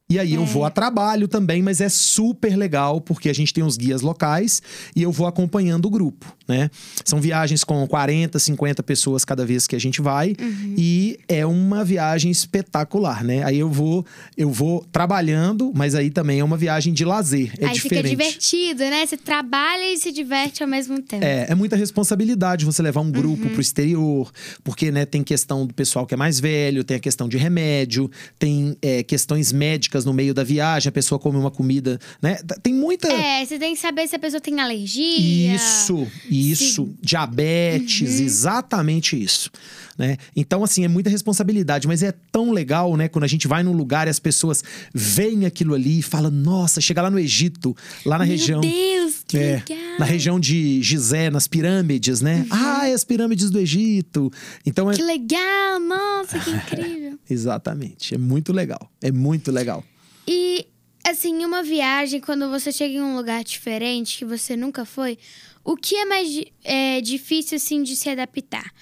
E 0.08 0.20
aí 0.20 0.34
é. 0.34 0.38
eu 0.38 0.46
vou 0.46 0.64
a 0.64 0.70
trabalho 0.70 1.28
também, 1.28 1.64
mas 1.64 1.82
é 1.82 1.90
super 1.90 2.56
legal 2.56 3.02
porque 3.02 3.28
a 3.28 3.34
gente 3.34 3.52
tem 3.52 3.64
os 3.64 3.76
guias 3.76 4.02
locais 4.02 4.62
e 4.96 5.02
eu 5.02 5.12
vou 5.12 5.26
acompanhando 5.26 5.88
o 5.88 5.90
grupo, 5.90 6.32
né? 6.48 6.70
São 7.04 7.20
viagens 7.20 7.64
com 7.64 7.88
40, 7.88 8.38
50 8.38 8.84
pessoas 8.84 9.26
cada 9.26 9.44
vez 9.44 9.66
que 9.66 9.76
a 9.76 9.80
gente 9.80 10.04
vai 10.04 10.36
uhum. 10.40 10.76
e 10.78 11.18
é 11.28 11.44
uma 11.44 11.84
viagem 11.84 12.30
espetacular, 12.30 13.24
né? 13.24 13.44
Aí 13.44 13.58
eu 13.58 13.68
vou 13.68 14.06
eu 14.38 14.52
vou 14.52 14.86
trabalhando, 14.92 15.72
mas 15.74 15.96
aí 15.96 16.12
também 16.12 16.40
é 16.40 16.44
uma 16.44 16.56
viagem 16.56 16.94
de 16.94 17.04
lazer, 17.04 17.52
é 17.60 17.66
aí 17.66 17.74
diferente. 17.74 18.04
fica 18.04 18.10
divertido, 18.10 18.84
né? 18.84 19.08
Você 19.08 19.18
trabalha 19.18 19.92
e 19.92 19.98
se 19.98 20.12
diverte 20.12 20.62
ao 20.62 20.70
mesmo 20.70 21.02
tempo. 21.02 21.26
É, 21.26 21.48
é 21.50 21.56
muita 21.56 21.76
responsabilidade 21.76 22.64
você 22.64 22.84
levar 22.84 23.02
um 23.02 23.10
grupo 23.10 23.46
uhum. 23.46 23.54
pro 23.54 23.62
exterior, 23.62 24.32
porque 24.64 24.92
né, 24.92 25.04
tem 25.04 25.24
questão 25.24 25.66
do 25.66 25.74
pessoal 25.74 26.06
que 26.06 26.14
é 26.14 26.18
mais 26.18 26.40
velho, 26.40 26.84
tem 26.84 26.98
a 26.98 27.00
questão 27.00 27.28
de 27.28 27.38
remédio, 27.38 28.12
tem 28.38 28.78
é, 28.84 29.02
questões 29.02 29.52
médicas 29.52 29.95
no 30.04 30.14
meio 30.14 30.34
da 30.34 30.44
viagem, 30.44 30.90
a 30.90 30.92
pessoa 30.92 31.18
come 31.20 31.38
uma 31.38 31.52
comida, 31.52 32.00
né? 32.22 32.40
Tem 32.62 32.74
muita. 32.74 33.08
É, 33.08 33.46
você 33.46 33.58
tem 33.58 33.74
que 33.74 33.80
saber 33.80 34.08
se 34.08 34.16
a 34.16 34.20
pessoa 34.20 34.42
tem 34.42 34.60
alergia. 34.60 35.56
Isso, 35.56 36.08
isso. 36.30 36.86
Se... 36.86 36.96
Diabetes, 37.02 38.20
uhum. 38.20 38.26
exatamente 38.26 39.22
isso. 39.22 39.50
Né? 39.98 40.18
Então, 40.36 40.64
assim, 40.64 40.84
é 40.84 40.88
muita 40.90 41.10
responsabilidade, 41.10 41.88
mas 41.88 42.04
é 42.04 42.12
tão 42.32 42.52
legal, 42.52 42.98
né? 42.98 43.08
Quando 43.08 43.24
a 43.24 43.28
gente 43.28 43.48
vai 43.48 43.64
num 43.64 43.72
lugar 43.72 44.08
e 44.08 44.10
as 44.10 44.20
pessoas 44.20 44.62
veem 44.94 45.46
aquilo 45.46 45.74
ali 45.74 46.00
e 46.00 46.02
falam, 46.02 46.30
nossa, 46.30 46.82
chega 46.82 47.02
lá 47.02 47.10
no 47.10 47.18
Egito, 47.18 47.76
lá 48.06 48.18
na 48.18 48.26
Meu 48.26 48.34
região. 48.34 48.60
Meu 48.60 48.70
Deus, 48.70 49.24
que 49.26 49.38
é, 49.38 49.64
legal. 49.68 50.00
Na 50.00 50.06
região 50.06 50.38
de 50.38 50.82
Gizé, 50.84 51.30
nas 51.30 51.48
pirâmides, 51.48 52.20
né? 52.20 52.40
Uhum. 52.40 52.48
Ah, 52.52 52.90
é 52.90 52.94
as 52.94 53.06
pirâmides 53.06 53.50
do 53.50 53.58
Egito. 53.58 54.30
Então 54.66 54.92
é... 54.92 54.96
Que 54.96 55.02
legal, 55.02 55.80
nossa, 55.80 56.40
que 56.40 56.50
incrível. 56.50 57.18
Exatamente, 57.30 58.16
é 58.16 58.18
muito 58.18 58.52
legal, 58.52 58.92
é 59.02 59.14
muito 59.14 59.50
legal. 59.50 59.82
E, 60.28 60.68
assim, 61.08 61.46
uma 61.46 61.64
viagem, 61.64 62.20
quando 62.20 62.50
você 62.50 62.70
chega 62.70 62.96
em 62.96 63.02
um 63.02 63.16
lugar 63.16 63.46
diferente, 63.46 64.18
que 64.18 64.26
você 64.26 64.58
nunca 64.58 64.84
foi, 64.84 65.18
o 65.64 65.78
que 65.78 65.96
é 65.96 66.06
mais 66.06 66.44
é, 66.66 67.00
difícil, 67.00 67.56
assim, 67.56 67.82
de 67.82 67.96
se 67.96 68.10
adaptar? 68.10 68.74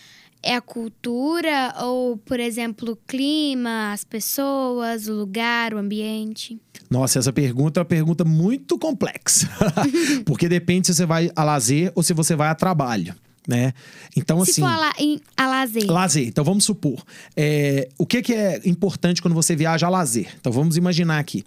É 0.43 0.55
a 0.55 0.61
cultura 0.61 1.73
ou, 1.81 2.17
por 2.17 2.39
exemplo, 2.39 2.91
o 2.91 2.95
clima, 2.95 3.93
as 3.93 4.03
pessoas, 4.03 5.07
o 5.07 5.13
lugar, 5.13 5.73
o 5.73 5.77
ambiente? 5.77 6.59
Nossa, 6.89 7.17
essa 7.17 7.31
pergunta 7.31 7.79
é 7.79 7.81
uma 7.81 7.85
pergunta 7.85 8.25
muito 8.25 8.77
complexa. 8.77 9.49
Porque 10.25 10.49
depende 10.49 10.87
se 10.87 10.93
você 10.93 11.05
vai 11.05 11.31
a 11.33 11.43
lazer 11.43 11.91
ou 11.95 12.03
se 12.03 12.13
você 12.13 12.35
vai 12.35 12.49
a 12.49 12.55
trabalho 12.55 13.15
né? 13.47 13.73
Então, 14.15 14.43
Se 14.45 14.51
assim. 14.51 14.61
For 14.61 14.69
a, 14.69 14.93
em, 14.97 15.19
a 15.35 15.47
lazer. 15.47 15.91
Lazer. 15.91 16.27
Então, 16.27 16.43
vamos 16.43 16.63
supor. 16.63 17.03
É, 17.35 17.89
o 17.97 18.05
que, 18.05 18.21
que 18.21 18.33
é 18.33 18.61
importante 18.65 19.21
quando 19.21 19.33
você 19.33 19.55
viaja 19.55 19.87
a 19.87 19.89
lazer? 19.89 20.27
Então, 20.39 20.51
vamos 20.51 20.77
imaginar 20.77 21.19
aqui. 21.19 21.43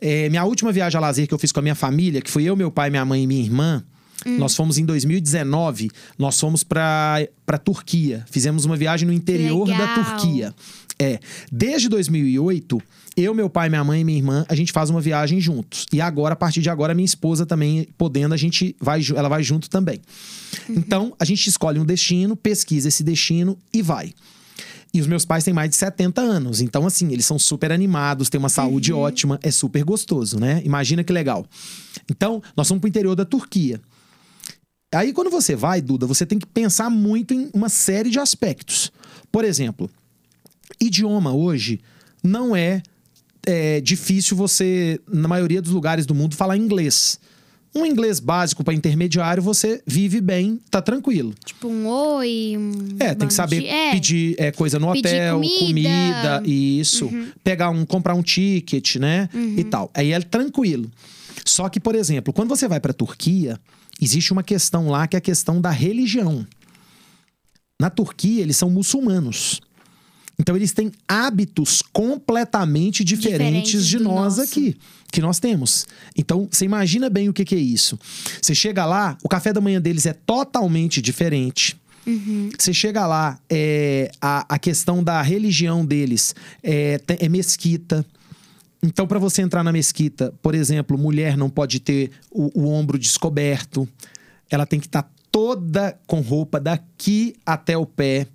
É, 0.00 0.28
minha 0.28 0.44
última 0.44 0.72
viagem 0.72 0.96
a 0.96 1.00
lazer 1.00 1.26
que 1.26 1.34
eu 1.34 1.38
fiz 1.38 1.52
com 1.52 1.60
a 1.60 1.62
minha 1.62 1.74
família, 1.74 2.20
que 2.20 2.30
foi 2.30 2.44
eu, 2.44 2.56
meu 2.56 2.70
pai, 2.70 2.90
minha 2.90 3.04
mãe 3.04 3.24
e 3.24 3.26
minha 3.26 3.42
irmã. 3.42 3.84
Hum. 4.26 4.38
Nós 4.38 4.54
fomos 4.56 4.78
em 4.78 4.84
2019, 4.84 5.90
nós 6.18 6.38
fomos 6.38 6.62
para 6.64 7.26
para 7.44 7.58
Turquia. 7.58 8.24
Fizemos 8.30 8.64
uma 8.64 8.76
viagem 8.76 9.06
no 9.06 9.12
interior 9.12 9.68
da 9.68 9.94
Turquia. 9.94 10.54
É, 10.98 11.18
desde 11.52 11.88
2008, 11.88 12.80
eu, 13.16 13.34
meu 13.34 13.48
pai, 13.48 13.68
minha 13.68 13.84
mãe 13.84 14.00
e 14.00 14.04
minha 14.04 14.18
irmã, 14.18 14.44
a 14.48 14.54
gente 14.54 14.72
faz 14.72 14.90
uma 14.90 15.00
viagem 15.00 15.40
juntos. 15.40 15.86
E 15.92 16.00
agora, 16.00 16.34
a 16.34 16.36
partir 16.36 16.60
de 16.60 16.70
agora, 16.70 16.94
minha 16.94 17.04
esposa 17.04 17.46
também 17.46 17.86
podendo, 17.96 18.34
a 18.34 18.36
gente 18.36 18.74
vai, 18.80 19.00
ela 19.14 19.28
vai 19.28 19.42
junto 19.42 19.70
também. 19.70 20.00
Uhum. 20.68 20.74
Então, 20.76 21.14
a 21.18 21.24
gente 21.24 21.46
escolhe 21.48 21.78
um 21.78 21.84
destino, 21.84 22.34
pesquisa 22.34 22.88
esse 22.88 23.04
destino 23.04 23.56
e 23.72 23.82
vai. 23.82 24.12
E 24.92 25.00
os 25.00 25.06
meus 25.06 25.24
pais 25.24 25.44
têm 25.44 25.52
mais 25.52 25.70
de 25.70 25.76
70 25.76 26.20
anos. 26.20 26.60
Então, 26.60 26.86
assim, 26.86 27.12
eles 27.12 27.26
são 27.26 27.38
super 27.38 27.72
animados, 27.72 28.28
têm 28.28 28.38
uma 28.38 28.48
saúde 28.48 28.92
uhum. 28.92 29.00
ótima, 29.00 29.38
é 29.42 29.50
super 29.50 29.84
gostoso, 29.84 30.38
né? 30.38 30.62
Imagina 30.64 31.02
que 31.04 31.12
legal. 31.12 31.44
Então, 32.10 32.42
nós 32.56 32.66
fomos 32.66 32.80
pro 32.80 32.88
interior 32.88 33.14
da 33.14 33.24
Turquia. 33.24 33.80
Aí, 34.94 35.12
quando 35.12 35.30
você 35.30 35.56
vai, 35.56 35.80
Duda, 35.80 36.06
você 36.06 36.24
tem 36.24 36.38
que 36.38 36.46
pensar 36.46 36.88
muito 36.88 37.34
em 37.34 37.50
uma 37.52 37.68
série 37.68 38.10
de 38.10 38.18
aspectos. 38.18 38.92
Por 39.30 39.44
exemplo, 39.44 39.90
idioma 40.80 41.32
hoje 41.32 41.80
não 42.22 42.54
é, 42.54 42.82
é 43.46 43.80
difícil 43.80 44.36
você, 44.36 45.00
na 45.08 45.28
maioria 45.28 45.60
dos 45.60 45.72
lugares 45.72 46.06
do 46.06 46.14
mundo, 46.14 46.34
falar 46.34 46.56
inglês. 46.56 47.18
Um 47.76 47.84
inglês 47.84 48.20
básico 48.20 48.62
para 48.62 48.72
intermediário, 48.72 49.42
você 49.42 49.82
vive 49.84 50.20
bem, 50.20 50.60
tá 50.70 50.80
tranquilo. 50.80 51.34
Tipo 51.44 51.66
um 51.66 51.88
oi, 51.88 52.54
um 52.56 52.96
É, 53.00 53.14
tem 53.14 53.26
que 53.26 53.34
saber 53.34 53.62
de... 53.62 53.66
é. 53.66 53.90
pedir 53.90 54.36
é, 54.38 54.52
coisa 54.52 54.78
no 54.78 54.92
pedir 54.92 55.08
hotel, 55.08 55.40
comida, 55.40 56.38
comida 56.38 56.42
isso. 56.46 57.06
Uhum. 57.06 57.26
Pegar 57.42 57.70
um, 57.70 57.84
comprar 57.84 58.14
um 58.14 58.22
ticket, 58.22 58.94
né? 58.96 59.28
Uhum. 59.34 59.56
E 59.58 59.64
tal. 59.64 59.90
Aí 59.92 60.12
é 60.12 60.20
tranquilo. 60.20 60.88
Só 61.44 61.68
que, 61.68 61.78
por 61.78 61.94
exemplo, 61.94 62.32
quando 62.32 62.48
você 62.48 62.66
vai 62.66 62.80
para 62.80 62.92
Turquia, 62.92 63.60
existe 64.00 64.32
uma 64.32 64.42
questão 64.42 64.88
lá 64.88 65.06
que 65.06 65.16
é 65.16 65.18
a 65.18 65.20
questão 65.20 65.60
da 65.60 65.70
religião. 65.70 66.46
Na 67.80 67.90
Turquia, 67.90 68.42
eles 68.42 68.56
são 68.56 68.70
muçulmanos. 68.70 69.60
Então 70.38 70.56
eles 70.56 70.72
têm 70.72 70.90
hábitos 71.06 71.82
completamente 71.92 73.04
diferentes, 73.04 73.82
diferentes 73.82 73.86
de 73.86 73.98
nós 73.98 74.36
nosso. 74.36 74.40
aqui, 74.40 74.76
que 75.12 75.20
nós 75.20 75.38
temos. 75.38 75.86
Então 76.16 76.48
você 76.50 76.64
imagina 76.64 77.08
bem 77.08 77.28
o 77.28 77.32
que, 77.32 77.44
que, 77.44 77.54
é 77.54 77.58
isso. 77.58 77.98
Você 78.42 78.54
chega 78.54 78.84
lá, 78.84 79.16
o 79.22 79.28
café 79.28 79.52
da 79.52 79.60
manhã 79.60 79.80
deles 79.80 80.06
é 80.06 80.12
totalmente 80.12 81.00
diferente. 81.00 81.76
Uhum. 82.06 82.50
Você 82.58 82.74
chega 82.74 83.06
lá, 83.06 83.38
é, 83.48 84.10
a, 84.20 84.54
a 84.54 84.58
questão 84.58 85.02
da 85.02 85.22
religião 85.22 85.86
deles 85.86 86.34
é, 86.62 87.00
é 87.06 87.28
mesquita. 87.28 88.04
Então, 88.86 89.06
para 89.06 89.18
você 89.18 89.40
entrar 89.40 89.64
na 89.64 89.72
mesquita, 89.72 90.34
por 90.42 90.54
exemplo, 90.54 90.98
mulher 90.98 91.38
não 91.38 91.48
pode 91.48 91.80
ter 91.80 92.10
o, 92.30 92.50
o 92.54 92.68
ombro 92.68 92.98
descoberto, 92.98 93.88
ela 94.50 94.66
tem 94.66 94.78
que 94.78 94.84
estar 94.86 95.04
tá 95.04 95.08
toda 95.32 95.98
com 96.06 96.20
roupa 96.20 96.60
daqui 96.60 97.34
até 97.46 97.78
o 97.78 97.86
pé. 97.86 98.26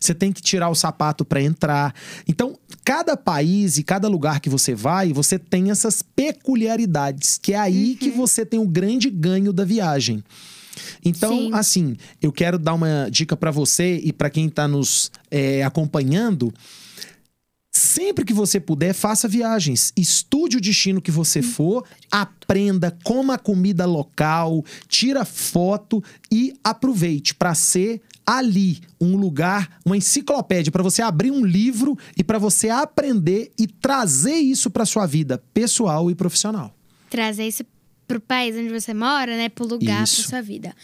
Você 0.00 0.14
tem 0.14 0.32
que 0.32 0.40
tirar 0.40 0.70
o 0.70 0.74
sapato 0.74 1.22
para 1.22 1.42
entrar. 1.42 1.94
Então, 2.26 2.58
cada 2.82 3.14
país 3.14 3.76
e 3.76 3.82
cada 3.82 4.08
lugar 4.08 4.40
que 4.40 4.48
você 4.48 4.74
vai, 4.74 5.12
você 5.12 5.38
tem 5.38 5.70
essas 5.70 6.00
peculiaridades, 6.00 7.36
que 7.36 7.52
é 7.52 7.58
aí 7.58 7.90
uhum. 7.90 7.96
que 7.96 8.10
você 8.10 8.46
tem 8.46 8.58
o 8.58 8.66
grande 8.66 9.10
ganho 9.10 9.52
da 9.52 9.66
viagem. 9.66 10.24
Então, 11.04 11.36
Sim. 11.36 11.50
assim, 11.52 11.96
eu 12.22 12.32
quero 12.32 12.58
dar 12.58 12.72
uma 12.72 13.08
dica 13.10 13.36
para 13.36 13.50
você 13.50 14.00
e 14.02 14.14
para 14.14 14.30
quem 14.30 14.46
está 14.46 14.66
nos 14.66 15.12
é, 15.30 15.62
acompanhando. 15.62 16.54
Sempre 17.80 18.26
que 18.26 18.34
você 18.34 18.60
puder, 18.60 18.92
faça 18.92 19.26
viagens. 19.26 19.90
Estude 19.96 20.58
o 20.58 20.60
destino 20.60 21.00
que 21.00 21.10
você 21.10 21.40
for, 21.40 21.82
aprenda, 22.12 22.94
coma 23.02 23.34
a 23.34 23.38
comida 23.38 23.86
local, 23.86 24.62
tira 24.86 25.24
foto 25.24 26.04
e 26.30 26.52
aproveite 26.62 27.34
para 27.34 27.54
ser 27.54 28.02
ali 28.26 28.80
um 29.00 29.16
lugar, 29.16 29.80
uma 29.82 29.96
enciclopédia 29.96 30.70
para 30.70 30.82
você 30.82 31.00
abrir 31.00 31.30
um 31.30 31.42
livro 31.42 31.96
e 32.14 32.22
para 32.22 32.38
você 32.38 32.68
aprender 32.68 33.50
e 33.58 33.66
trazer 33.66 34.36
isso 34.36 34.68
para 34.68 34.84
sua 34.84 35.06
vida 35.06 35.42
pessoal 35.54 36.10
e 36.10 36.14
profissional. 36.14 36.76
Trazer 37.08 37.48
isso 37.48 37.64
para 38.06 38.18
o 38.18 38.20
país 38.20 38.54
onde 38.56 38.68
você 38.68 38.92
mora, 38.92 39.34
né, 39.38 39.48
para 39.48 39.64
o 39.64 39.66
lugar, 39.66 39.96
para 39.96 40.06
sua 40.06 40.42
vida. 40.42 40.76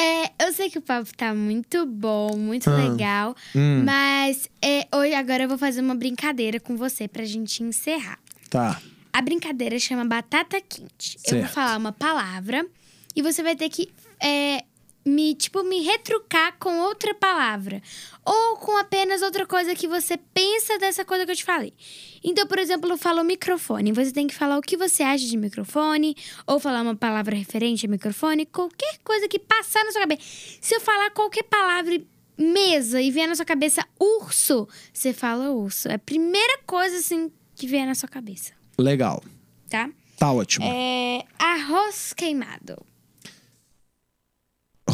É, 0.00 0.46
eu 0.46 0.52
sei 0.54 0.70
que 0.70 0.78
o 0.78 0.82
papo 0.82 1.14
tá 1.14 1.34
muito 1.34 1.84
bom, 1.84 2.34
muito 2.34 2.70
ah, 2.70 2.76
legal, 2.76 3.36
hum. 3.54 3.82
mas 3.84 4.48
é, 4.62 4.86
hoje 4.96 5.12
agora 5.12 5.42
eu 5.42 5.48
vou 5.48 5.58
fazer 5.58 5.82
uma 5.82 5.94
brincadeira 5.94 6.58
com 6.58 6.74
você 6.74 7.06
pra 7.06 7.22
gente 7.26 7.62
encerrar. 7.62 8.18
Tá. 8.48 8.80
A 9.12 9.20
brincadeira 9.20 9.78
chama 9.78 10.06
batata 10.06 10.58
quente. 10.58 11.18
Certo. 11.20 11.34
Eu 11.34 11.40
vou 11.40 11.48
falar 11.50 11.76
uma 11.76 11.92
palavra 11.92 12.66
e 13.14 13.20
você 13.20 13.42
vai 13.42 13.54
ter 13.54 13.68
que 13.68 13.90
é, 14.22 14.64
me, 15.10 15.34
tipo, 15.34 15.62
me 15.62 15.82
retrucar 15.82 16.56
com 16.58 16.80
outra 16.80 17.12
palavra. 17.14 17.82
Ou 18.24 18.56
com 18.56 18.76
apenas 18.76 19.22
outra 19.22 19.46
coisa 19.46 19.74
que 19.74 19.88
você 19.88 20.16
pensa 20.16 20.78
dessa 20.78 21.04
coisa 21.04 21.26
que 21.26 21.32
eu 21.32 21.36
te 21.36 21.44
falei. 21.44 21.74
Então, 22.22 22.46
por 22.46 22.58
exemplo, 22.58 22.90
eu 22.90 22.96
falo 22.96 23.24
microfone. 23.24 23.92
Você 23.92 24.12
tem 24.12 24.26
que 24.26 24.34
falar 24.34 24.58
o 24.58 24.62
que 24.62 24.76
você 24.76 25.02
acha 25.02 25.26
de 25.26 25.36
microfone, 25.36 26.16
ou 26.46 26.60
falar 26.60 26.82
uma 26.82 26.96
palavra 26.96 27.36
referente 27.36 27.86
a 27.86 27.88
microfone, 27.88 28.46
qualquer 28.46 28.98
coisa 29.04 29.28
que 29.28 29.38
passar 29.38 29.84
na 29.84 29.92
sua 29.92 30.02
cabeça. 30.02 30.22
Se 30.60 30.74
eu 30.74 30.80
falar 30.80 31.10
qualquer 31.10 31.44
palavra 31.44 32.00
mesa 32.38 33.02
e 33.02 33.10
vier 33.10 33.28
na 33.28 33.34
sua 33.34 33.44
cabeça 33.44 33.86
urso, 33.98 34.66
você 34.92 35.12
fala 35.12 35.50
urso. 35.50 35.88
É 35.88 35.94
a 35.94 35.98
primeira 35.98 36.60
coisa, 36.66 36.96
assim, 36.96 37.30
que 37.54 37.66
vier 37.66 37.86
na 37.86 37.94
sua 37.94 38.08
cabeça. 38.08 38.52
Legal. 38.78 39.22
Tá? 39.68 39.90
Tá 40.18 40.32
ótimo. 40.32 40.66
É 40.66 41.24
arroz 41.38 42.12
queimado. 42.12 42.89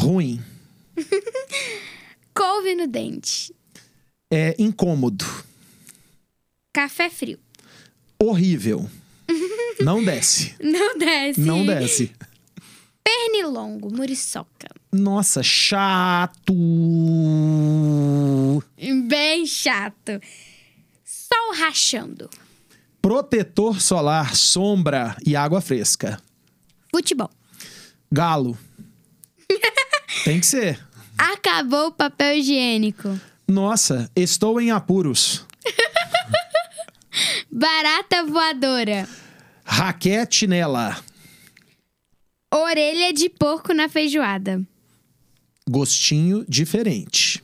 Ruim. 0.07 0.41
Couve 2.33 2.75
no 2.75 2.87
dente. 2.87 3.53
É 4.31 4.55
incômodo. 4.57 5.25
Café 6.71 7.09
frio. 7.09 7.37
Horrível. 8.17 8.89
Não 9.83 10.01
desce. 10.01 10.55
Não 10.61 10.97
desce. 10.97 11.41
Não 11.41 11.65
desce. 11.65 12.13
Pernilongo, 13.03 13.93
muriçoca. 13.93 14.69
Nossa, 14.93 15.43
chato. 15.43 16.53
Bem 19.09 19.45
chato. 19.45 20.21
Sol 21.03 21.53
rachando. 21.53 22.29
Protetor 23.01 23.81
solar, 23.81 24.37
sombra 24.37 25.17
e 25.25 25.35
água 25.35 25.59
fresca. 25.59 26.17
Futebol. 26.89 27.29
Galo. 28.09 28.57
Tem 30.23 30.39
que 30.39 30.45
ser. 30.45 30.79
Acabou 31.17 31.87
o 31.87 31.91
papel 31.91 32.37
higiênico. 32.37 33.19
Nossa, 33.47 34.09
estou 34.15 34.59
em 34.59 34.71
apuros. 34.71 35.45
Barata 37.51 38.25
voadora. 38.25 39.07
Raquete 39.63 40.47
nela. 40.47 40.97
Orelha 42.53 43.13
de 43.13 43.29
porco 43.29 43.73
na 43.73 43.89
feijoada. 43.89 44.61
Gostinho 45.69 46.45
diferente. 46.47 47.43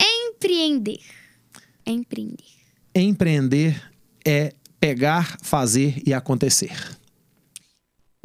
Empreender. 0.00 1.00
Empreender. 1.84 2.44
Empreender 2.94 3.92
é 4.24 4.52
pegar, 4.78 5.36
fazer 5.42 6.02
e 6.06 6.14
acontecer. 6.14 6.95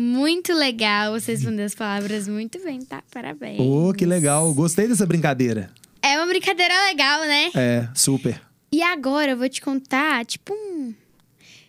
Muito 0.02 0.52
legal. 0.52 1.14
Você 1.14 1.34
respondeu 1.34 1.64
as 1.64 1.76
palavras 1.76 2.28
muito 2.28 2.60
bem, 2.64 2.80
tá? 2.82 3.04
Parabéns. 3.14 3.60
Oh, 3.60 3.94
que 3.94 4.04
legal. 4.04 4.52
Gostei 4.52 4.88
dessa 4.88 5.06
brincadeira. 5.06 5.70
É 6.02 6.18
uma 6.18 6.26
brincadeira 6.26 6.74
legal, 6.86 7.22
né? 7.22 7.52
É, 7.54 7.88
super. 7.94 8.42
E 8.74 8.82
agora 8.82 9.34
eu 9.34 9.38
vou 9.38 9.48
te 9.48 9.62
contar, 9.62 10.26
tipo 10.26 10.54
um. 10.54 10.92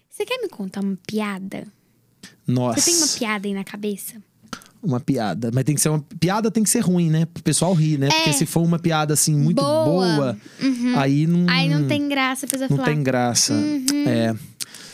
Você 0.08 0.24
quer 0.24 0.40
me 0.40 0.48
contar 0.48 0.80
uma 0.80 0.96
piada? 1.06 1.66
Nossa. 2.46 2.80
Você 2.80 2.90
tem 2.90 3.00
uma 3.00 3.08
piada 3.08 3.48
aí 3.48 3.52
na 3.52 3.64
cabeça? 3.64 4.14
Uma 4.82 4.98
piada. 4.98 5.50
Mas 5.52 5.64
tem 5.64 5.74
que 5.74 5.80
ser 5.80 5.90
uma 5.90 6.04
piada 6.18 6.50
tem 6.50 6.62
que 6.64 6.70
ser 6.70 6.80
ruim, 6.80 7.10
né? 7.10 7.26
Pro 7.26 7.42
pessoal 7.42 7.74
rir, 7.74 7.98
né? 7.98 8.08
Porque 8.08 8.32
se 8.32 8.46
for 8.46 8.62
uma 8.62 8.78
piada 8.78 9.12
assim 9.12 9.34
muito 9.34 9.60
Boa. 9.62 9.84
boa, 9.84 10.36
aí 10.96 11.26
não 11.26 11.46
Aí 11.50 11.68
não 11.68 11.86
tem 11.86 12.08
graça 12.08 12.46
a 12.46 12.48
pessoa 12.48 12.68
não 12.70 12.78
falar. 12.78 12.88
tem 12.88 13.02
graça. 13.02 13.52
É. 14.06 14.34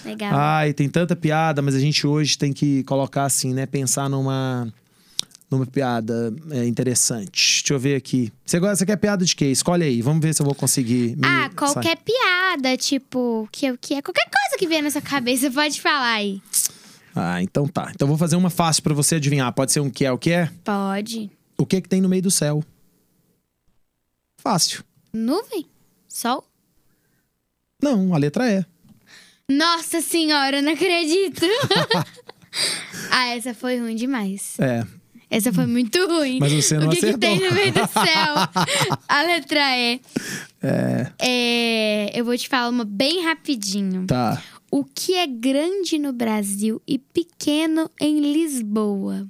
Legal. 0.08 0.32
Ai, 0.34 0.72
tem 0.72 0.88
tanta 0.88 1.14
piada, 1.14 1.60
mas 1.60 1.74
a 1.74 1.78
gente 1.78 2.06
hoje 2.06 2.38
tem 2.38 2.52
que 2.52 2.82
colocar 2.84 3.24
assim, 3.24 3.52
né? 3.52 3.66
Pensar 3.66 4.08
numa 4.08 4.72
numa 5.50 5.66
piada 5.66 6.34
é, 6.50 6.66
interessante. 6.66 7.60
Deixa 7.60 7.74
eu 7.74 7.78
ver 7.78 7.96
aqui. 7.96 8.32
Você 8.44 8.58
gosta, 8.58 8.76
você 8.76 8.86
quer 8.86 8.96
piada 8.96 9.24
de 9.24 9.34
quê? 9.34 9.46
Escolhe 9.46 9.84
aí. 9.84 10.02
Vamos 10.02 10.22
ver 10.22 10.34
se 10.34 10.42
eu 10.42 10.46
vou 10.46 10.54
conseguir. 10.54 11.16
me 11.16 11.26
ah, 11.26 11.50
qualquer 11.54 11.98
piada, 11.98 12.76
tipo, 12.76 13.48
que, 13.50 13.76
que 13.78 13.94
é 13.94 14.02
qualquer 14.02 14.24
coisa 14.24 14.58
que 14.58 14.66
vier 14.66 14.82
na 14.82 14.90
sua 14.90 15.00
cabeça, 15.00 15.50
pode 15.52 15.80
falar 15.80 16.14
aí. 16.14 16.42
Ah, 17.14 17.42
então 17.42 17.66
tá. 17.66 17.90
Então 17.94 18.06
eu 18.06 18.08
vou 18.08 18.18
fazer 18.18 18.36
uma 18.36 18.50
fácil 18.50 18.82
pra 18.82 18.94
você 18.94 19.16
adivinhar. 19.16 19.52
Pode 19.52 19.72
ser 19.72 19.80
um 19.80 19.90
que 19.90 20.04
é 20.04 20.12
o 20.12 20.18
que 20.18 20.30
é? 20.30 20.50
Pode. 20.64 21.30
O 21.58 21.66
que 21.66 21.80
que 21.80 21.88
tem 21.88 22.00
no 22.00 22.08
meio 22.08 22.22
do 22.22 22.30
céu? 22.30 22.62
Fácil. 24.38 24.84
Nuvem? 25.12 25.66
Sol? 26.06 26.44
Não, 27.82 28.14
a 28.14 28.18
letra 28.18 28.50
é. 28.50 28.64
Nossa 29.50 30.00
senhora, 30.00 30.60
não 30.60 30.72
acredito. 30.72 31.46
ah, 33.10 33.28
essa 33.28 33.54
foi 33.54 33.78
ruim 33.78 33.96
demais. 33.96 34.56
É. 34.58 34.84
Essa 35.30 35.52
foi 35.52 35.66
muito 35.66 35.98
ruim. 36.06 36.38
Mas 36.38 36.52
você 36.52 36.78
não 36.78 36.88
o 36.88 36.90
que 36.90 36.98
acertou. 36.98 37.20
Que 37.20 37.26
tem 37.26 37.48
no 37.48 37.54
meio 37.54 37.72
do 37.72 37.86
céu? 37.86 38.98
A 39.08 39.22
letra 39.22 39.76
E. 39.76 40.00
É. 40.62 41.12
É, 41.18 42.18
eu 42.20 42.24
vou 42.24 42.36
te 42.36 42.48
falar 42.48 42.68
uma 42.68 42.84
bem 42.84 43.24
rapidinho. 43.24 44.06
Tá. 44.06 44.42
O 44.70 44.84
que 44.84 45.14
é 45.14 45.26
grande 45.26 45.98
no 45.98 46.12
Brasil 46.12 46.80
e 46.86 46.98
pequeno 46.98 47.90
em 48.00 48.32
Lisboa? 48.32 49.26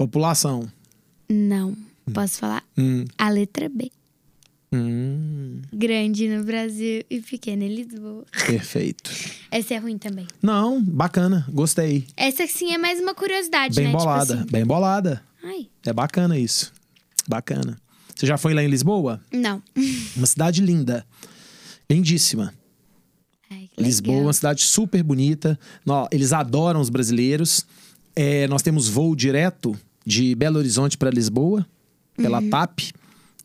População. 0.00 0.66
Não. 1.28 1.76
Posso 2.14 2.38
falar? 2.38 2.64
Hum. 2.78 3.04
A 3.18 3.28
letra 3.28 3.68
B. 3.68 3.92
Hum. 4.72 5.62
Grande 5.72 6.28
no 6.28 6.44
Brasil 6.44 7.02
e 7.10 7.20
pequeno 7.20 7.62
em 7.64 7.74
Lisboa. 7.74 8.24
Perfeito. 8.46 9.10
Essa 9.50 9.74
é 9.74 9.78
ruim 9.78 9.98
também. 9.98 10.26
Não, 10.40 10.82
bacana. 10.82 11.44
Gostei. 11.50 12.06
Essa 12.16 12.46
sim 12.46 12.72
é 12.72 12.78
mais 12.78 13.00
uma 13.00 13.14
curiosidade, 13.14 13.74
Bem 13.74 13.86
né? 13.86 13.92
bolada. 13.92 14.26
Tipo 14.26 14.38
assim. 14.42 14.52
Bem 14.52 14.64
bolada. 14.64 15.22
Ai, 15.42 15.68
É 15.84 15.92
bacana 15.92 16.38
isso. 16.38 16.72
Bacana. 17.28 17.76
Você 18.14 18.26
já 18.26 18.36
foi 18.38 18.54
lá 18.54 18.62
em 18.62 18.68
Lisboa? 18.68 19.20
não. 19.32 19.62
Uma 20.16 20.26
cidade 20.26 20.60
linda. 20.60 21.04
Lindíssima. 21.90 22.54
Ai, 23.50 23.68
Lisboa, 23.78 24.12
legal. 24.14 24.26
uma 24.26 24.32
cidade 24.32 24.62
super 24.62 25.02
bonita. 25.02 25.58
Eles 26.12 26.32
adoram 26.32 26.80
os 26.80 26.88
brasileiros. 26.90 27.66
É, 28.14 28.46
nós 28.46 28.62
temos 28.62 28.88
voo 28.88 29.16
direto 29.16 29.76
de 30.06 30.34
Belo 30.34 30.58
Horizonte 30.58 30.96
para 30.96 31.10
Lisboa, 31.10 31.66
pela 32.16 32.38
Uhum. 32.40 32.50
TAP. 32.50 32.80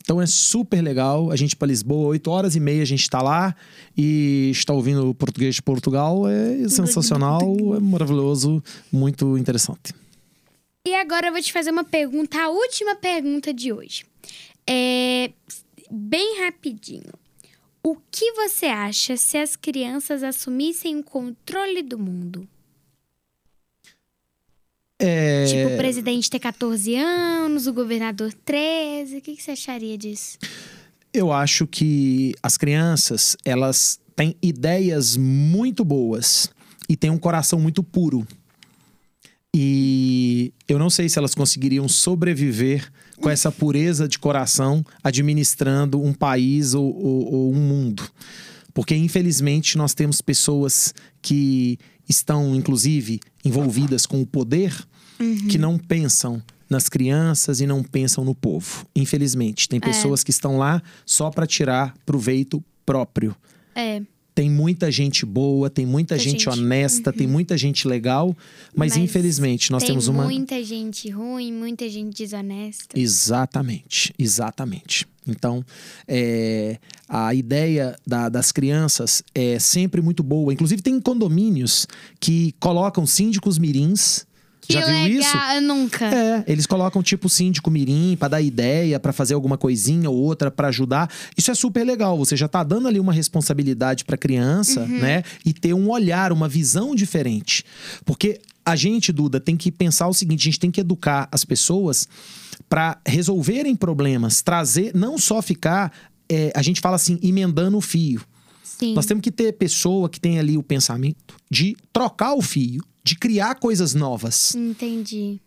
Então 0.06 0.22
é 0.22 0.28
super 0.28 0.84
legal. 0.84 1.32
A 1.32 1.36
gente 1.36 1.56
para 1.56 1.68
Lisboa, 1.68 2.10
8 2.10 2.30
horas 2.30 2.56
e 2.56 2.60
meia 2.60 2.84
a 2.84 2.86
gente 2.86 3.02
está 3.02 3.24
lá 3.24 3.56
e 3.98 4.52
está 4.52 4.72
ouvindo 4.72 5.10
o 5.10 5.16
português 5.16 5.56
de 5.56 5.64
Portugal. 5.64 6.28
É 6.28 6.70
sensacional, 6.70 7.42
é 7.76 7.80
maravilhoso, 7.80 8.64
muito 8.92 9.36
interessante. 9.36 9.96
E 10.88 10.94
agora 10.94 11.28
eu 11.28 11.32
vou 11.34 11.42
te 11.42 11.52
fazer 11.52 11.72
uma 11.72 11.84
pergunta, 11.84 12.40
a 12.40 12.50
última 12.50 12.96
pergunta 12.96 13.52
de 13.52 13.74
hoje. 13.74 14.06
É 14.70 15.32
bem 15.90 16.40
rapidinho. 16.44 17.12
O 17.84 17.98
que 18.12 18.32
você 18.34 18.68
acha 18.68 19.18
se 19.18 19.40
as 19.40 19.56
crianças 19.56 20.22
assumissem 20.22 21.00
o 21.00 21.04
controle 21.04 21.82
do 21.82 21.98
mundo? 21.98 22.48
É, 25.00 25.46
Tipo, 25.46 25.74
o 25.74 25.78
presidente 25.78 26.30
ter 26.30 26.40
14 26.40 26.96
anos, 26.96 27.68
o 27.68 27.74
governador 27.74 28.34
13. 28.46 29.18
O 29.18 29.22
que, 29.22 29.36
que 29.36 29.44
você 29.44 29.52
acharia 29.52 29.98
disso? 29.98 30.38
Eu 31.14 31.32
acho 31.32 31.66
que 31.68 32.34
as 32.42 32.58
crianças, 32.58 33.36
elas 33.46 34.00
têm 34.16 34.36
ideias 34.42 35.18
muito 35.18 35.84
boas 35.84 36.50
e 36.88 36.96
têm 36.96 37.10
um 37.10 37.18
coração 37.18 37.60
muito 37.60 37.84
puro. 37.84 38.26
E 39.54 40.54
eu 40.68 40.78
não 40.78 40.90
sei 40.90 41.08
se 41.08 41.18
elas 41.18 41.34
conseguiriam 41.34 41.88
sobreviver 41.88 42.92
com 43.22 43.30
essa 43.30 43.50
pureza 43.52 44.08
de 44.08 44.20
coração 44.20 44.84
administrando 45.02 46.02
um 46.02 46.14
país 46.14 46.74
ou, 46.74 46.86
ou- 46.94 47.34
ou 47.34 47.54
um 47.54 47.60
mundo. 47.60 48.04
Porque, 48.74 48.94
infelizmente, 48.94 49.78
nós 49.78 49.94
temos 49.94 50.20
pessoas 50.22 50.94
que 51.22 51.80
estão, 52.08 52.56
inclusive, 52.56 53.20
envolvidas 53.44 54.06
com 54.06 54.22
o 54.22 54.26
poder 54.26 54.74
que 55.50 55.58
não 55.58 55.78
pensam 55.78 56.42
nas 56.70 56.90
crianças 56.90 57.62
e 57.62 57.68
não 57.68 57.84
pensam 57.84 58.24
no 58.24 58.36
povo. 58.36 58.86
Infelizmente, 58.96 59.70
tem 59.70 59.80
pessoas 59.80 60.24
que 60.24 60.32
estão 60.32 60.58
lá 60.58 60.82
só 61.06 61.30
para 61.30 61.46
tirar 61.46 61.96
proveito 62.06 62.64
próprio. 62.86 63.36
É, 63.76 64.02
Tem 64.36 64.50
muita 64.52 64.92
gente 64.92 65.26
boa, 65.26 65.70
tem 65.70 65.86
muita 65.86 66.16
Muita 66.16 66.18
gente, 66.30 66.44
gente. 66.44 66.50
honesta, 66.50 67.14
tem 67.14 67.26
muita 67.26 67.58
gente 67.58 67.88
legal, 67.88 68.36
mas, 68.76 68.92
Mas 68.94 68.98
infelizmente 68.98 69.72
nós 69.72 69.82
tem 69.82 69.92
temos 69.92 70.10
uma. 70.10 70.26
muita 70.26 70.62
gente 70.62 71.10
ruim, 71.10 71.54
muita 71.54 71.88
gente 71.90 72.18
desonesta. 72.18 73.00
Exatamente, 73.00 74.14
exatamente. 74.20 75.08
Então, 75.26 75.66
é, 76.08 76.78
a 77.08 77.34
ideia 77.34 77.96
da- 78.06 78.28
das 78.30 78.52
crianças 78.52 79.24
é 79.34 79.58
sempre 79.58 80.02
muito 80.02 80.22
boa. 80.22 80.52
Inclusive, 80.54 80.82
tem 80.82 81.00
condomínios 81.00 81.88
que 82.20 82.54
colocam 82.60 83.06
síndicos 83.08 83.58
mirins. 83.58 84.26
Que 84.68 84.74
Já 84.74 84.86
viu 84.86 85.04
legal, 85.04 85.20
isso? 85.20 85.38
eu 85.56 85.62
nunca. 85.62 86.06
É, 86.06 86.44
eles 86.48 86.66
colocam 86.66 87.04
tipo 87.04 87.30
síndico 87.30 87.70
mirim 87.70 88.16
pra 88.18 88.28
dar 88.28 88.42
ideia, 88.42 89.00
pra 89.00 89.14
fazer 89.14 89.34
alguma 89.34 89.58
coisinha 89.58 90.10
ou 90.10 90.16
outra 90.16 90.50
pra 90.50 90.70
ajudar. 90.70 91.10
Isso 91.38 91.52
é 91.52 91.56
super 91.56 91.86
legal. 91.86 92.18
Você 92.18 92.36
já 92.36 92.48
tá 92.48 92.64
dando 92.64 92.88
ali 92.88 93.00
uma 93.00 93.14
responsabilidade 93.14 94.06
pra 94.06 94.18
criança, 94.18 94.86
né? 94.86 95.24
E 95.46 95.54
ter 95.54 95.74
um 95.74 95.90
olhar, 95.90 96.32
uma 96.32 96.48
visão 96.48 96.96
diferente. 96.96 97.64
Porque 98.04 98.42
a 98.66 98.76
gente, 98.76 99.12
Duda, 99.12 99.40
tem 99.40 99.56
que 99.56 99.72
pensar 99.72 100.08
o 100.08 100.14
seguinte, 100.14 100.42
a 100.42 100.46
gente 100.46 100.60
tem 100.60 100.72
que 100.72 100.82
educar 100.82 101.28
as 101.32 101.46
pessoas 101.46 102.08
pra 102.68 102.98
resolverem 103.06 103.76
problemas, 103.76 104.42
trazer, 104.42 104.92
não 104.96 105.18
só 105.18 105.42
ficar, 105.42 105.92
é, 106.28 106.52
a 106.56 106.62
gente 106.62 106.82
fala 106.82 106.96
assim, 106.96 107.20
emendando 107.22 107.78
o 107.78 107.82
fio. 107.82 108.22
Sim. 108.66 108.94
Nós 108.96 109.06
temos 109.06 109.22
que 109.22 109.32
ter 109.32 109.54
pessoa 109.54 110.10
que 110.10 110.20
tem 110.20 110.40
ali 110.40 110.58
o 110.58 110.64
pensamento 110.64 111.36
de 111.50 111.78
trocar 111.94 112.34
o 112.34 112.42
fio, 112.42 112.84
de 113.04 113.16
criar 113.16 113.56
coisas 113.56 113.94
novas. 113.94 114.56
Entendi. 114.56 115.40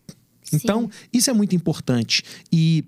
Então, 0.52 0.82
Sim. 0.82 1.08
isso 1.12 1.28
é 1.28 1.32
muito 1.32 1.54
importante. 1.54 2.22
E 2.50 2.84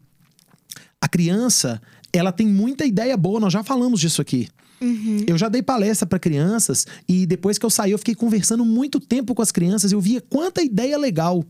a 1.00 1.08
criança, 1.08 1.82
ela 2.12 2.30
tem 2.30 2.46
muita 2.46 2.86
ideia 2.86 3.16
boa, 3.16 3.40
nós 3.40 3.52
já 3.52 3.64
falamos 3.64 4.00
disso 4.00 4.22
aqui. 4.22 4.48
Uhum. 4.80 5.24
Eu 5.26 5.36
já 5.36 5.48
dei 5.48 5.62
palestra 5.62 6.06
para 6.06 6.18
crianças 6.18 6.86
e 7.06 7.26
depois 7.26 7.58
que 7.58 7.66
eu 7.66 7.70
saí, 7.70 7.90
eu 7.90 7.98
fiquei 7.98 8.14
conversando 8.14 8.64
muito 8.64 8.98
tempo 8.98 9.34
com 9.34 9.42
as 9.42 9.52
crianças, 9.52 9.92
eu 9.92 10.00
via 10.00 10.20
quanta 10.20 10.62
ideia 10.62 10.96
legal. 10.96 11.44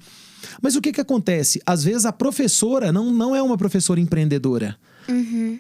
Mas 0.61 0.75
o 0.75 0.81
que 0.81 0.90
que 0.90 1.01
acontece? 1.01 1.61
Às 1.66 1.85
vezes 1.85 2.07
a 2.07 2.12
professora 2.12 2.90
não, 2.90 3.12
não 3.12 3.37
é 3.37 3.43
uma 3.43 3.59
professora 3.59 4.01
empreendedora. 4.01 4.77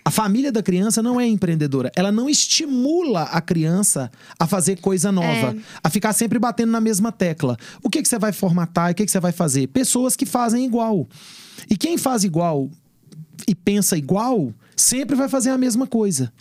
A 0.04 0.10
família 0.10 0.52
da 0.52 0.62
criança 0.62 1.02
não 1.02 1.20
é 1.20 1.26
empreendedora. 1.26 1.90
Ela 1.96 2.12
não 2.12 2.28
estimula 2.28 3.22
a 3.22 3.40
criança 3.40 4.10
a 4.38 4.46
fazer 4.46 4.80
coisa 4.80 5.10
nova, 5.10 5.56
a 5.82 5.90
ficar 5.90 6.12
sempre 6.12 6.38
batendo 6.38 6.72
na 6.72 6.80
mesma 6.80 7.10
tecla. 7.12 7.56
O 7.82 7.90
que, 7.90 8.02
que 8.02 8.08
você 8.08 8.18
vai 8.18 8.32
formatar? 8.32 8.92
O 8.92 8.94
que, 8.94 9.04
que 9.04 9.10
você 9.10 9.20
vai 9.20 9.32
fazer? 9.32 9.68
Pessoas 9.68 10.16
que 10.16 10.26
fazem 10.26 10.64
igual. 10.64 11.08
E 11.68 11.76
quem 11.76 11.98
faz 11.98 12.24
igual 12.24 12.70
e 13.46 13.54
pensa 13.54 13.96
igual, 13.96 14.52
sempre 14.76 15.16
vai 15.16 15.28
fazer 15.28 15.50
a 15.50 15.58
mesma 15.58 15.86
coisa. 15.86 16.32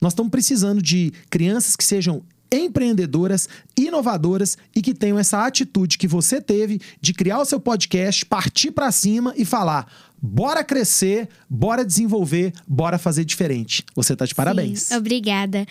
Nós 0.00 0.12
estamos 0.12 0.30
precisando 0.30 0.82
de 0.82 1.12
crianças 1.30 1.76
que 1.76 1.84
sejam 1.84 2.22
empreendedoras, 2.50 3.48
inovadoras 3.76 4.56
e 4.74 4.80
que 4.80 4.94
tenham 4.94 5.18
essa 5.18 5.44
atitude 5.44 5.98
que 5.98 6.06
você 6.06 6.40
teve 6.40 6.80
de 7.00 7.12
criar 7.12 7.40
o 7.40 7.44
seu 7.44 7.58
podcast, 7.58 8.24
partir 8.24 8.70
para 8.70 8.92
cima 8.92 9.34
e 9.36 9.44
falar: 9.44 9.86
bora 10.20 10.64
crescer, 10.64 11.28
bora 11.48 11.84
desenvolver, 11.84 12.52
bora 12.66 12.98
fazer 12.98 13.24
diferente. 13.24 13.84
Você 13.94 14.16
tá 14.16 14.24
de 14.24 14.34
parabéns. 14.34 14.82
Sim, 14.82 14.96
obrigada. 14.96 15.66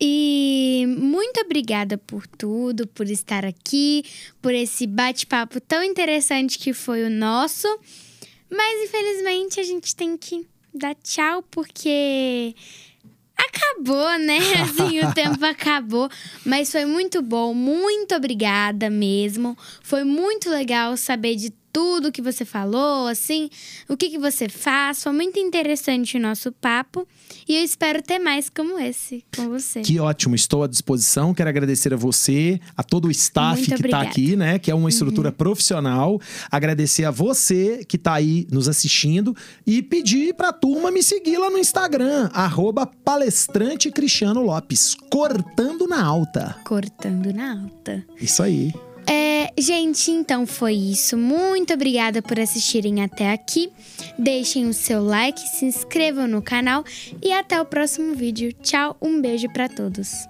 E 0.00 0.86
muito 0.98 1.40
obrigada 1.40 1.98
por 1.98 2.26
tudo, 2.26 2.86
por 2.86 3.06
estar 3.10 3.44
aqui, 3.44 4.02
por 4.40 4.54
esse 4.54 4.86
bate-papo 4.86 5.60
tão 5.60 5.82
interessante 5.82 6.58
que 6.58 6.72
foi 6.72 7.04
o 7.04 7.10
nosso. 7.10 7.68
Mas 8.50 8.88
infelizmente 8.88 9.60
a 9.60 9.62
gente 9.62 9.94
tem 9.94 10.16
que 10.16 10.48
dar 10.74 10.94
tchau 10.94 11.42
porque 11.50 12.54
acabou, 13.36 14.18
né? 14.18 14.38
Assim, 14.62 15.00
o 15.00 15.12
tempo 15.12 15.44
acabou. 15.44 16.08
Mas 16.44 16.70
foi 16.70 16.84
muito 16.84 17.22
bom. 17.22 17.54
Muito 17.54 18.14
obrigada 18.14 18.88
mesmo. 18.88 19.56
Foi 19.82 20.04
muito 20.04 20.48
legal 20.48 20.96
saber 20.96 21.36
de 21.36 21.50
tudo 21.72 22.12
que 22.12 22.22
você 22.22 22.44
falou, 22.44 23.06
assim, 23.06 23.48
o 23.88 23.96
que, 23.96 24.10
que 24.10 24.18
você 24.18 24.48
faz. 24.48 25.02
Foi 25.02 25.12
muito 25.12 25.38
interessante 25.38 26.16
o 26.16 26.20
nosso 26.20 26.52
papo. 26.52 27.06
E 27.48 27.56
eu 27.56 27.64
espero 27.64 28.02
ter 28.02 28.18
mais 28.18 28.48
como 28.48 28.78
esse 28.78 29.24
com 29.34 29.48
você. 29.48 29.80
Que 29.80 29.98
ótimo, 29.98 30.34
estou 30.34 30.62
à 30.62 30.66
disposição. 30.66 31.32
Quero 31.34 31.48
agradecer 31.48 31.92
a 31.94 31.96
você, 31.96 32.60
a 32.76 32.82
todo 32.82 33.06
o 33.06 33.10
staff 33.10 33.58
Muito 33.58 33.82
que 33.82 33.86
está. 33.86 34.00
Uhum. 34.00 34.06
aqui, 34.06 34.36
né? 34.36 34.58
Que 34.58 34.70
é 34.70 34.74
uma 34.74 34.88
estrutura 34.88 35.32
profissional. 35.32 36.20
Agradecer 36.50 37.04
a 37.04 37.10
você 37.10 37.84
que 37.84 37.96
está 37.96 38.14
aí 38.14 38.46
nos 38.50 38.68
assistindo 38.68 39.36
e 39.66 39.82
pedir 39.82 40.34
pra 40.34 40.52
turma 40.52 40.90
me 40.90 41.02
seguir 41.02 41.38
lá 41.38 41.50
no 41.50 41.58
Instagram, 41.58 42.28
arroba 42.32 42.86
palestrante 42.86 43.90
Cristiano 43.90 44.42
Lopes, 44.42 44.94
cortando 45.10 45.86
na 45.86 46.04
alta. 46.04 46.56
Cortando 46.64 47.32
na 47.32 47.62
alta. 47.62 48.04
Isso 48.20 48.42
aí. 48.42 48.72
É, 49.06 49.52
gente, 49.58 50.10
então 50.10 50.46
foi 50.46 50.74
isso. 50.74 51.16
Muito 51.16 51.74
obrigada 51.74 52.22
por 52.22 52.38
assistirem 52.38 53.02
até 53.02 53.32
aqui. 53.32 53.72
Deixem 54.18 54.66
o 54.66 54.72
seu 54.72 55.02
like, 55.02 55.40
se 55.40 55.64
inscrevam 55.64 56.26
no 56.28 56.42
canal 56.42 56.84
e 57.22 57.32
até 57.32 57.60
o 57.60 57.64
próximo 57.64 58.14
vídeo. 58.14 58.52
Tchau, 58.52 58.96
um 59.00 59.20
beijo 59.20 59.48
pra 59.52 59.68
todos. 59.68 60.29